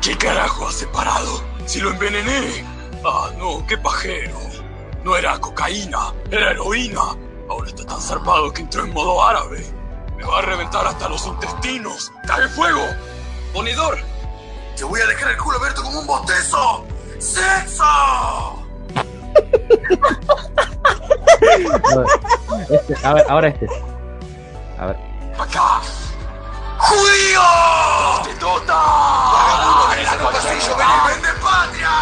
[0.00, 1.42] ¿Qué carajo has separado?
[1.66, 2.64] Si lo envenené.
[3.04, 4.38] Ah, no, qué pajero.
[5.02, 7.00] No era cocaína, era heroína.
[7.48, 9.64] Ahora está tan zarpado que entró en modo árabe.
[10.16, 12.12] Me va a reventar hasta los intestinos.
[12.26, 12.86] ¡Cague fuego!
[13.52, 13.98] ¡Ponedor!
[14.76, 16.84] Te voy a dejar el culo abierto como un bostezo.
[17.18, 17.84] ¡Sexo!
[22.70, 23.66] Este, a ver, ahora este.
[24.78, 24.96] A ver.
[25.38, 25.82] ¡Acá!
[26.86, 27.40] ¡Judío!
[28.14, 28.74] ¡Prostituta!
[28.74, 30.76] ¡Vagabundo que en el pasillo
[31.06, 31.92] ¡Vende patria!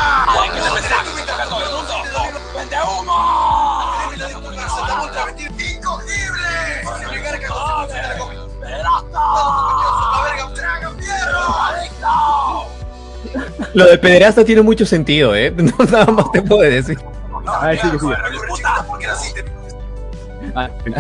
[2.55, 3.19] ¡Vende humo!
[5.59, 6.53] ¡Incogible!
[13.75, 15.51] Lo de pederasta tiene mucho sentido, ¿eh?
[15.57, 16.99] No, nada más te puedo decir.
[17.47, 18.15] A ver, sigue, sigue.
[20.55, 20.91] Ah, Que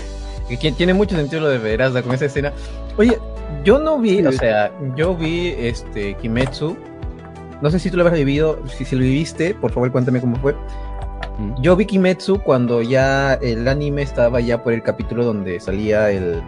[0.56, 2.52] que tiene mucho sentido lo de pederasta con esa escena.
[2.96, 3.18] Oye,
[3.64, 6.76] yo no vi, o sea, yo vi este Kimetsu.
[7.62, 10.36] No sé si tú lo habrás vivido, si, si lo viviste, por favor cuéntame cómo
[10.36, 10.54] fue.
[11.38, 11.60] Mm.
[11.62, 16.40] Yo vi Kimetsu cuando ya el anime estaba ya por el capítulo donde salía el,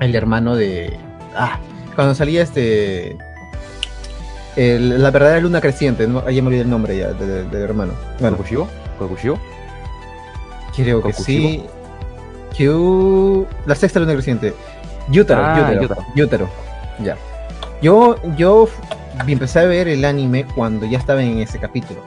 [0.00, 0.96] el hermano de...
[1.34, 1.58] Ah,
[1.96, 3.16] cuando salía este...
[4.56, 6.28] el- la verdadera luna creciente, ¿no?
[6.30, 7.92] Ya me olvidé el nombre ya de- de- del hermano.
[8.20, 8.68] Bueno, ¿Kokushibo?
[8.98, 9.38] ¿Kokushibo?
[10.76, 11.64] creo que sí.
[12.56, 13.46] Kyu...
[13.66, 14.54] La sexta luna creciente.
[15.10, 16.04] Yutaro, Ah, Yutaro, Yutaro.
[16.14, 16.48] Yutaro.
[17.02, 17.16] Ya.
[17.82, 18.68] Yo, yo
[19.26, 22.02] empecé a ver el anime cuando ya estaba en ese capítulo.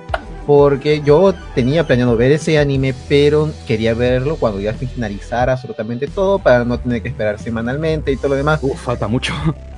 [0.45, 6.39] Porque yo tenía planeado ver ese anime, pero quería verlo cuando ya finalizara absolutamente todo
[6.39, 8.59] para no tener que esperar semanalmente y todo lo demás.
[8.63, 9.33] Uf, falta mucho.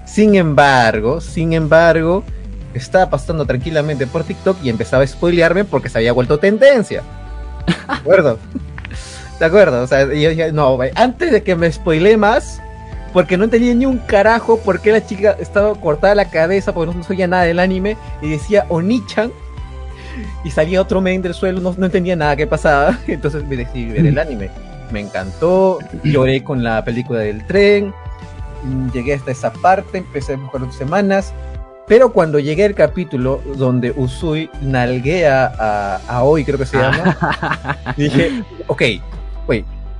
[0.06, 2.24] Sin embargo, sin embargo,
[2.76, 7.02] estaba pasando tranquilamente por TikTok y empezaba a spoilearme porque se había vuelto tendencia.
[7.66, 8.38] ¿De acuerdo?
[9.40, 9.84] ¿De acuerdo?
[9.84, 12.62] O sea, y yo dije, no, antes de que me spoile más,
[13.14, 16.94] porque no entendía ni un carajo por qué la chica estaba cortada la cabeza, porque
[16.94, 19.32] no, sabía nada del anime, y decía Onichan,
[20.44, 23.92] y salía otro men del suelo, no, no entendía nada qué pasaba, entonces me decidí
[23.92, 24.50] ver el anime.
[24.92, 27.94] Me encantó, lloré con la película del tren,
[28.92, 31.34] llegué hasta esa parte, empecé a buscar otras semanas,
[31.88, 37.18] pero cuando llegué al capítulo donde Usui nalguea a, a Oi, creo que se llama,
[37.98, 38.82] dije, ok,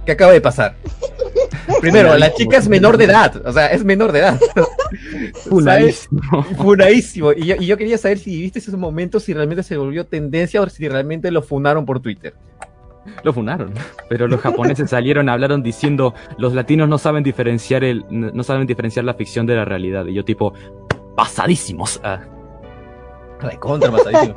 [0.06, 0.76] ¿qué acaba de pasar?
[1.82, 4.40] Primero, la chica es menor de edad, o sea, es menor de edad.
[5.50, 6.44] Funadísimo.
[6.58, 7.32] Funadísimo.
[7.32, 10.62] Y yo, y yo quería saber si viste esos momentos, si realmente se volvió tendencia
[10.62, 12.34] o si realmente lo funaron por Twitter.
[13.24, 13.74] Lo funaron.
[14.08, 19.06] Pero los japoneses salieron, hablaron diciendo, los latinos no saben diferenciar el, no saben diferenciar
[19.06, 20.06] la ficción de la realidad.
[20.06, 20.54] Y yo tipo,
[21.16, 22.00] pasadísimos.
[22.04, 22.22] Ah,
[23.42, 24.36] Recontra pasadísimo.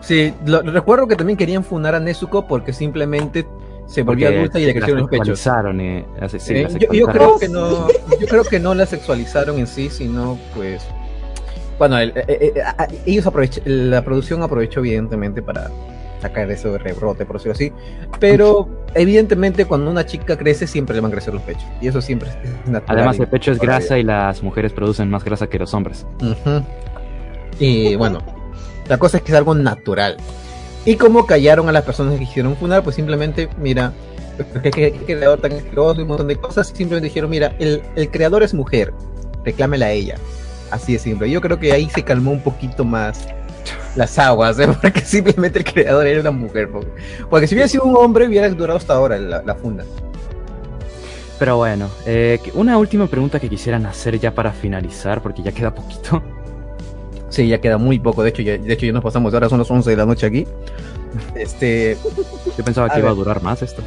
[0.00, 3.46] Sí, lo recuerdo que también querían funar a Nezuko porque simplemente
[3.86, 5.28] se volvió porque adulta y le crecieron los pechos.
[6.34, 7.88] eh, sí, Eh, la yo, creo que no,
[8.20, 10.82] yo creo que no la sexualizaron en sí, sino pues
[11.78, 13.26] bueno, el- eh, eh, eh, a- ellos
[13.64, 15.70] la producción aprovechó evidentemente para
[16.22, 17.70] sacar eso de rebrote, por decirlo así,
[18.18, 22.00] pero evidentemente cuando una chica crece siempre le van a crecer los pechos y eso
[22.00, 22.36] siempre es
[22.70, 22.82] natural.
[22.98, 26.06] Además, el pecho es grasa y las mujeres producen más grasa que los hombres.
[27.58, 28.20] Y bueno,
[28.88, 30.16] la cosa es que es algo natural.
[30.86, 33.92] Y como callaron a las personas que quisieron funar, pues simplemente, mira,
[34.62, 37.82] que, que- que creador tan asqueroso y un montón de cosas, simplemente dijeron, mira, el,
[38.10, 38.94] creador es mujer,
[39.44, 40.14] reclámela a ella.
[40.70, 41.28] Así de simple.
[41.28, 43.26] Yo creo que ahí se calmó un poquito más
[43.96, 44.68] las aguas, ¿eh?
[44.80, 46.70] porque simplemente el creador era una mujer.
[47.28, 49.84] Porque, si hubiera sido un hombre, hubiera durado hasta ahora la, la funda.
[51.38, 55.74] Pero bueno, eh, una última pregunta que quisieran hacer ya para finalizar, porque ya queda
[55.74, 56.22] poquito.
[57.36, 58.22] Sí, ya queda muy poco.
[58.22, 59.34] De hecho, ya, de hecho, ya nos pasamos.
[59.34, 60.46] Ahora son las 11 de la noche aquí.
[61.34, 61.98] Este.
[62.56, 63.82] Yo pensaba A que iba a durar más esto.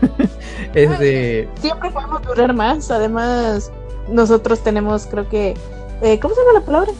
[0.74, 1.48] Es de.
[1.60, 2.90] Siempre podemos durar más.
[2.90, 3.70] Además,
[4.08, 5.54] nosotros tenemos, creo que.
[6.00, 6.92] eh, ¿Cómo se llama la palabra?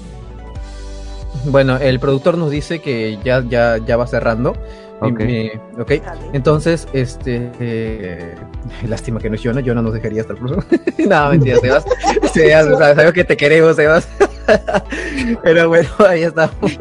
[1.47, 4.55] Bueno, el productor nos dice que ya, ya, ya va cerrando.
[5.01, 5.21] Ok.
[6.33, 7.51] Entonces, este.
[7.59, 8.37] eh,
[8.87, 9.63] lástima que no es Jonah.
[9.67, 10.63] Jonah nos dejaría hasta el próximo.
[11.09, 11.85] no, mentira, Sebas.
[12.33, 14.07] Sebas, sabemos que te queremos, Sebas.
[15.43, 16.79] Pero bueno, ahí estamos.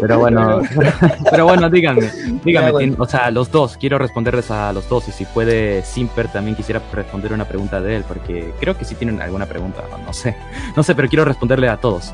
[0.00, 0.60] Pero bueno,
[1.30, 2.02] pero bueno, díganme,
[2.44, 2.78] díganme, Ya, bueno.
[2.78, 6.54] ¿quién- o sea, los dos, quiero responderles a los dos y si puede Simper también
[6.54, 10.36] quisiera responder una pregunta de él, porque creo que sí tienen alguna pregunta, no sé,
[10.76, 12.12] no sé, pero quiero responderle a todos.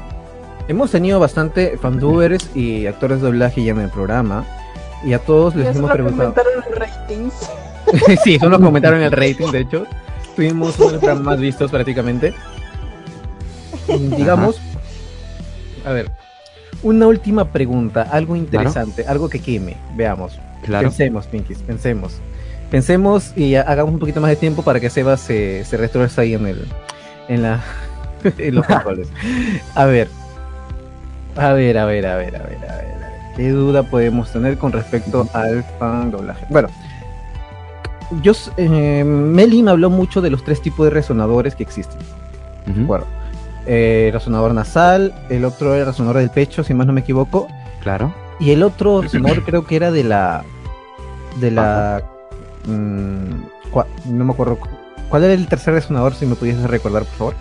[0.68, 4.44] Hemos tenido bastante fandubers y actores de doblaje ya en el programa.
[5.02, 6.32] Y a todos les Eso hemos preguntado.
[6.32, 7.32] comentaron
[8.24, 9.86] sí, son los comentarios en el rating, de hecho.
[10.36, 12.32] Tuvimos uno de los programas más vistos prácticamente.
[13.88, 14.60] Y digamos,
[15.84, 16.10] a ver,
[16.82, 19.76] una última pregunta, algo interesante, algo que queme.
[19.96, 20.38] Veamos.
[20.62, 20.88] Claro.
[20.88, 22.18] Pensemos, Pinkies, pensemos.
[22.70, 25.76] Pensemos y ha- hagamos un poquito más de tiempo para que Sebas se, se
[26.20, 26.66] ahí en el
[27.28, 27.60] en la
[28.38, 29.08] en los controles.
[29.74, 30.08] A ver.
[31.36, 32.70] A ver, a ver, a ver, a ver, a ver.
[32.70, 33.00] a ver.
[33.36, 36.44] ¿Qué duda podemos tener con respecto al fan doblaje?
[36.50, 36.68] Bueno,
[38.22, 42.00] yo eh, Meli me habló mucho de los tres tipos de resonadores que existen.
[42.66, 42.78] Ujú.
[42.78, 43.06] ¿de acuerdo?
[43.66, 47.46] Eh, resonador nasal, el otro era resonador del pecho, si más no me equivoco,
[47.82, 48.12] Claro.
[48.40, 50.44] y el otro resonador creo que era de la.
[51.40, 52.02] De la.
[52.66, 54.56] mm, cua- no me acuerdo.
[54.58, 54.68] cu-
[55.08, 56.14] ¿Cuál era el tercer resonador?
[56.14, 57.34] Si me pudieses recordar, por favor.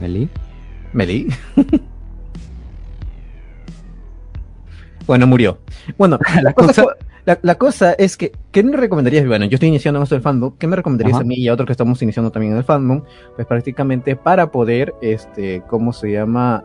[0.00, 0.28] Meli.
[0.92, 1.28] Meli.
[5.06, 5.58] bueno, murió.
[5.96, 6.84] Bueno, la cosa,
[7.26, 9.26] la, la cosa es que, ¿qué me recomendarías?
[9.26, 10.54] Bueno, yo estoy iniciando en esto del fandom.
[10.58, 11.22] ¿Qué me recomendarías Ajá.
[11.22, 13.02] a mí y a otros que estamos iniciando también en el fandom?
[13.34, 16.64] Pues prácticamente para poder, este, ¿cómo se llama?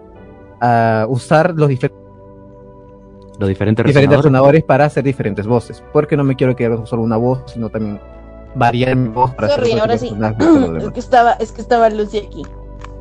[0.61, 1.91] Ah, usar los difer-
[3.39, 4.63] Los diferentes, diferentes resonadores.
[4.63, 5.83] para hacer diferentes voces.
[5.91, 7.99] Porque no me quiero quedar con solo una voz, sino también
[8.53, 10.13] variar mi voz para Sorry, hacer ahora sí.
[10.79, 12.43] Es que estaba, es que estaba Lucy aquí.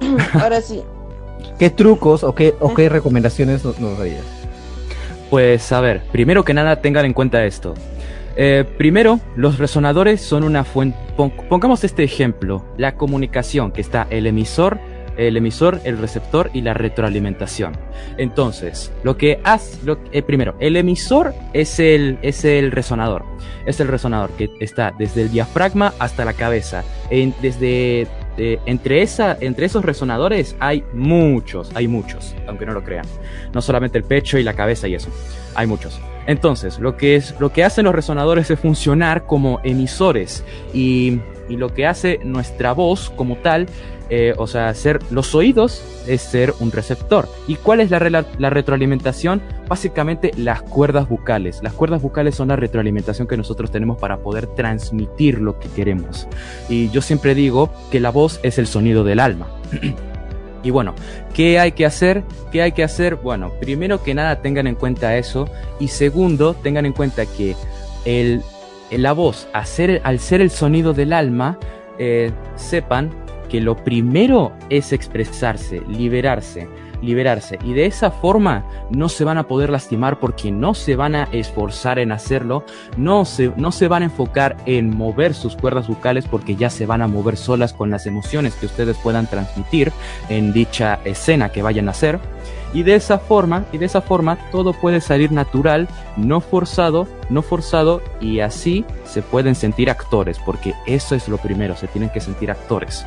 [0.40, 0.82] Ahora sí.
[1.58, 4.24] ¿Qué trucos o qué, o qué recomendaciones nos, nos darías?
[5.30, 7.74] Pues a ver, primero que nada tengan en cuenta esto.
[8.36, 10.98] Eh, primero, los resonadores son una fuente...
[11.16, 14.80] Pongamos este ejemplo, la comunicación, que está el emisor,
[15.16, 17.76] el emisor, el receptor y la retroalimentación.
[18.16, 19.78] Entonces, lo que hace...
[19.84, 23.24] Lo, eh, primero, el emisor es el, es el resonador.
[23.66, 26.82] Es el resonador que está desde el diafragma hasta la cabeza.
[27.42, 28.08] Desde...
[28.66, 33.06] entre, esa, entre esos resonadores hay muchos, hay muchos, aunque no lo crean
[33.52, 35.10] no solamente el pecho y la cabeza y eso.
[35.54, 36.00] Hay muchos.
[36.26, 41.56] Entonces, lo que, es, lo que hacen los resonadores es funcionar como emisores y, y
[41.56, 43.66] lo que hace nuestra voz como tal,
[44.12, 47.28] eh, o sea, ser los oídos es ser un receptor.
[47.46, 49.40] ¿Y cuál es la, retroalimentación?
[49.68, 51.60] Básicamente las cuerdas bucales.
[51.62, 56.26] Las cuerdas bucales son la retroalimentación que nosotros tenemos para poder transmitir lo que queremos.
[56.68, 59.48] Y yo siempre digo que la voz es el sonido del alma.
[60.62, 60.94] Y bueno,
[61.32, 62.22] ¿qué hay que hacer?
[62.52, 63.14] ¿Qué hay que hacer?
[63.14, 65.48] Bueno, primero que nada tengan en cuenta eso
[65.78, 67.56] y segundo tengan en cuenta que
[68.90, 71.58] la voz, al ser, al ser el sonido del alma,
[71.98, 73.10] eh, sepan
[73.50, 76.68] que lo primero es expresarse, liberarse,
[77.02, 81.14] liberarse y de esa forma no se van a poder lastimar porque no se van
[81.14, 82.64] a esforzar en hacerlo,
[82.96, 86.86] no se, no se van a enfocar en mover sus cuerdas bucales porque ya se
[86.86, 89.92] van a mover solas con las emociones que ustedes puedan transmitir
[90.28, 92.18] en dicha escena que vayan a hacer.
[92.72, 97.42] Y de esa forma, y de esa forma todo puede salir natural, no forzado, no
[97.42, 102.20] forzado y así se pueden sentir actores, porque eso es lo primero, se tienen que
[102.20, 103.04] sentir actores.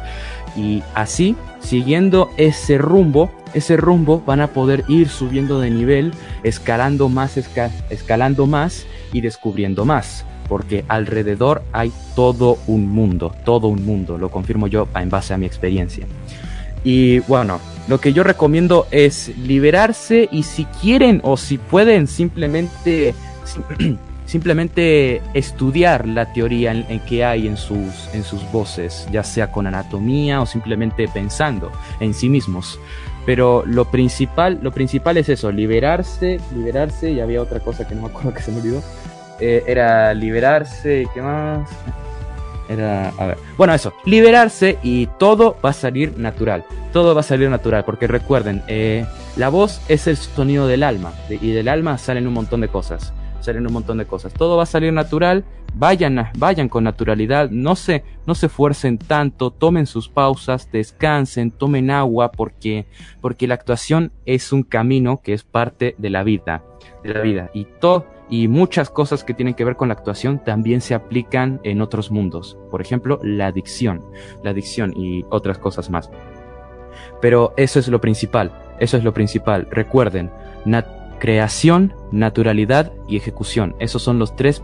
[0.57, 7.07] Y así, siguiendo ese rumbo, ese rumbo van a poder ir subiendo de nivel, escalando
[7.07, 10.25] más, esca- escalando más y descubriendo más.
[10.49, 15.37] Porque alrededor hay todo un mundo, todo un mundo, lo confirmo yo en base a
[15.37, 16.05] mi experiencia.
[16.83, 23.13] Y bueno, lo que yo recomiendo es liberarse y si quieren o si pueden simplemente
[23.43, 29.23] sim- simplemente estudiar la teoría en, en que hay en sus en sus voces, ya
[29.23, 32.79] sea con anatomía o simplemente pensando en sí mismos.
[33.25, 38.01] Pero lo principal, lo principal es eso, liberarse, liberarse, y había otra cosa que no
[38.01, 38.83] me acuerdo que se me olvidó.
[39.39, 41.69] Eh, era liberarse, ¿qué más?
[42.69, 43.37] Era, a ver.
[43.57, 46.65] Bueno, eso, liberarse y todo va a salir natural.
[46.91, 49.05] Todo va a salir natural, porque recuerden, eh,
[49.35, 53.13] la voz es el sonido del alma, y del alma salen un montón de cosas.
[53.41, 54.33] Salen un montón de cosas.
[54.33, 55.43] Todo va a salir natural.
[55.75, 57.49] Vayan, vayan con naturalidad.
[57.49, 59.51] No se, no se esfuercen tanto.
[59.51, 62.85] Tomen sus pausas, descansen, tomen agua, porque,
[63.19, 66.63] porque la actuación es un camino que es parte de la vida,
[67.03, 67.49] de la vida.
[67.53, 71.59] Y todo, y muchas cosas que tienen que ver con la actuación también se aplican
[71.63, 72.57] en otros mundos.
[72.71, 74.03] Por ejemplo, la adicción,
[74.43, 76.09] la adicción y otras cosas más.
[77.21, 79.67] Pero eso es lo principal, eso es lo principal.
[79.69, 80.31] Recuerden,
[81.19, 83.75] creación, naturalidad y ejecución.
[83.79, 84.61] Esos son los tres,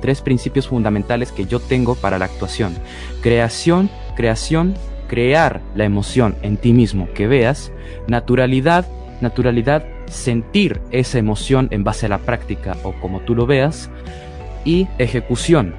[0.00, 2.76] tres principios fundamentales que yo tengo para la actuación.
[3.22, 4.74] Creación, creación,
[5.08, 7.72] crear la emoción en ti mismo que veas.
[8.06, 8.86] Naturalidad,
[9.20, 13.90] naturalidad, sentir esa emoción en base a la práctica o como tú lo veas.
[14.64, 15.74] Y ejecución,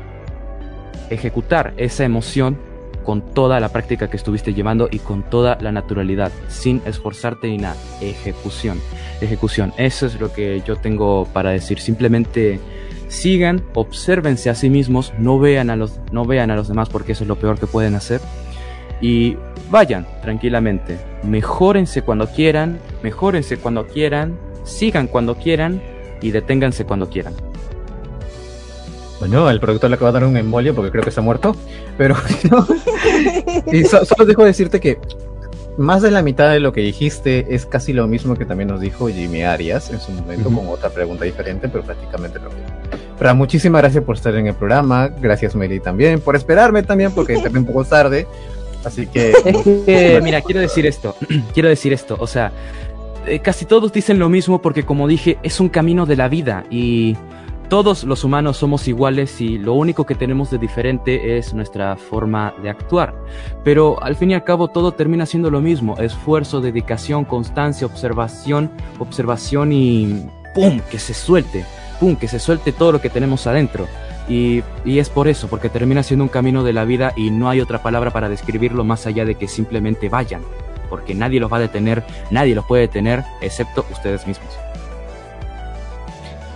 [1.09, 2.57] ejecutar esa emoción
[3.03, 7.57] con toda la práctica que estuviste llevando y con toda la naturalidad, sin esforzarte ni
[7.57, 7.75] nada.
[7.99, 8.79] Ejecución,
[9.21, 9.73] ejecución.
[9.77, 11.79] Eso es lo que yo tengo para decir.
[11.79, 12.59] Simplemente
[13.07, 17.11] sigan, obsérvense a sí mismos, no vean a los, no vean a los demás porque
[17.11, 18.21] eso es lo peor que pueden hacer.
[19.01, 19.35] Y
[19.71, 20.99] vayan tranquilamente.
[21.23, 25.81] Mejórense cuando quieran, mejórense cuando quieran, sigan cuando quieran
[26.21, 27.33] y deténganse cuando quieran.
[29.19, 31.55] Bueno, el productor le acaba de dar un embolio porque creo que está muerto.
[31.97, 32.15] Pero
[32.51, 32.67] no.
[33.71, 34.97] Y so- solo dejo decirte que
[35.77, 38.81] más de la mitad de lo que dijiste es casi lo mismo que también nos
[38.81, 40.57] dijo Jimmy Arias en su momento Ujú.
[40.59, 42.65] con otra pregunta diferente, pero prácticamente lo mismo.
[43.19, 45.07] Pero muchísimas gracias por estar en el programa.
[45.07, 46.19] Gracias, Meli, también.
[46.19, 48.25] Por esperarme también, porque entré un poco tarde.
[48.83, 49.31] Así que.
[49.31, 51.15] Es que, mira, quiero decir esto,
[51.53, 52.51] quiero decir esto, o sea,
[53.27, 56.63] eh, casi todos dicen lo mismo porque como dije, es un camino de la vida
[56.69, 57.15] y
[57.69, 62.53] todos los humanos somos iguales y lo único que tenemos de diferente es nuestra forma
[62.61, 63.15] de actuar.
[63.63, 68.71] Pero al fin y al cabo todo termina siendo lo mismo, esfuerzo, dedicación, constancia, observación,
[68.99, 70.81] observación y ¡pum!
[70.89, 71.63] que se suelte,
[71.99, 72.17] ¡pum!
[72.17, 73.87] que se suelte todo lo que tenemos adentro.
[74.29, 77.49] Y, y es por eso, porque termina siendo un camino de la vida y no
[77.49, 80.41] hay otra palabra para describirlo más allá de que simplemente vayan,
[80.89, 84.49] porque nadie los va a detener, nadie los puede detener, excepto ustedes mismos.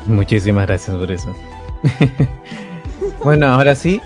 [0.05, 1.36] Muchísimas gracias por eso.
[3.24, 3.99] bueno, ahora sí,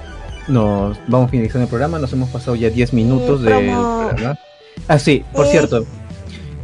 [0.47, 1.99] nos vamos finalizando el programa.
[1.99, 4.39] Nos hemos pasado ya 10 minutos Sí, del programa.
[4.87, 5.85] Ah, sí, por Eh, cierto.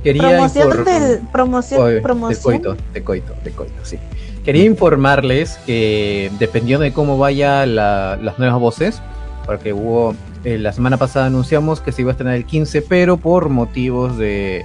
[0.04, 2.42] Quería Promoción del promoción, Oye, De promoción.
[2.44, 3.98] coito, de coito, de coito, sí.
[4.46, 9.02] Quería informarles que dependiendo de cómo vaya la- las nuevas voces,
[9.46, 13.18] porque hubo, eh, la semana pasada anunciamos que se iba a estrenar el 15, pero
[13.18, 14.64] por motivos de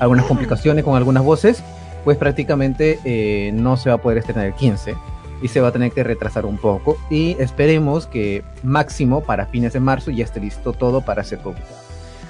[0.00, 1.62] algunas complicaciones con algunas voces,
[2.04, 4.94] pues prácticamente eh, no se va a poder estrenar el 15
[5.42, 9.74] y se va a tener que retrasar un poco y esperemos que máximo para fines
[9.74, 11.76] de marzo ya esté listo todo para ser publicado.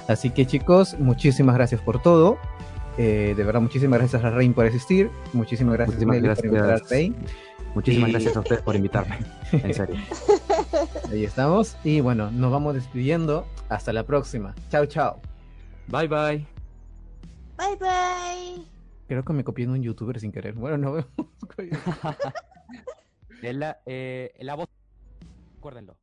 [0.09, 2.37] Así que chicos, muchísimas gracias por todo.
[2.97, 5.09] Eh, de verdad, muchísimas gracias a Rain por asistir.
[5.33, 7.15] Muchísimas gracias, Muchísimas Meli, por invitar a Rain.
[7.75, 9.19] Muchísimas Y- gracias a ustedes por invitarme,
[9.51, 9.95] en serio.
[11.11, 11.77] Ahí estamos.
[11.83, 13.45] Y bueno, nos vamos despidiendo.
[13.69, 14.55] Hasta la próxima.
[14.69, 15.21] Chao, chao.
[15.87, 16.45] Bye bye.
[17.57, 18.65] Bye bye.
[19.07, 20.53] Creo que me copié en un youtuber sin querer.
[20.55, 21.31] Bueno, nos vemos.
[23.41, 24.67] De la, eh, la voz,
[25.55, 25.95] recuérdenlo.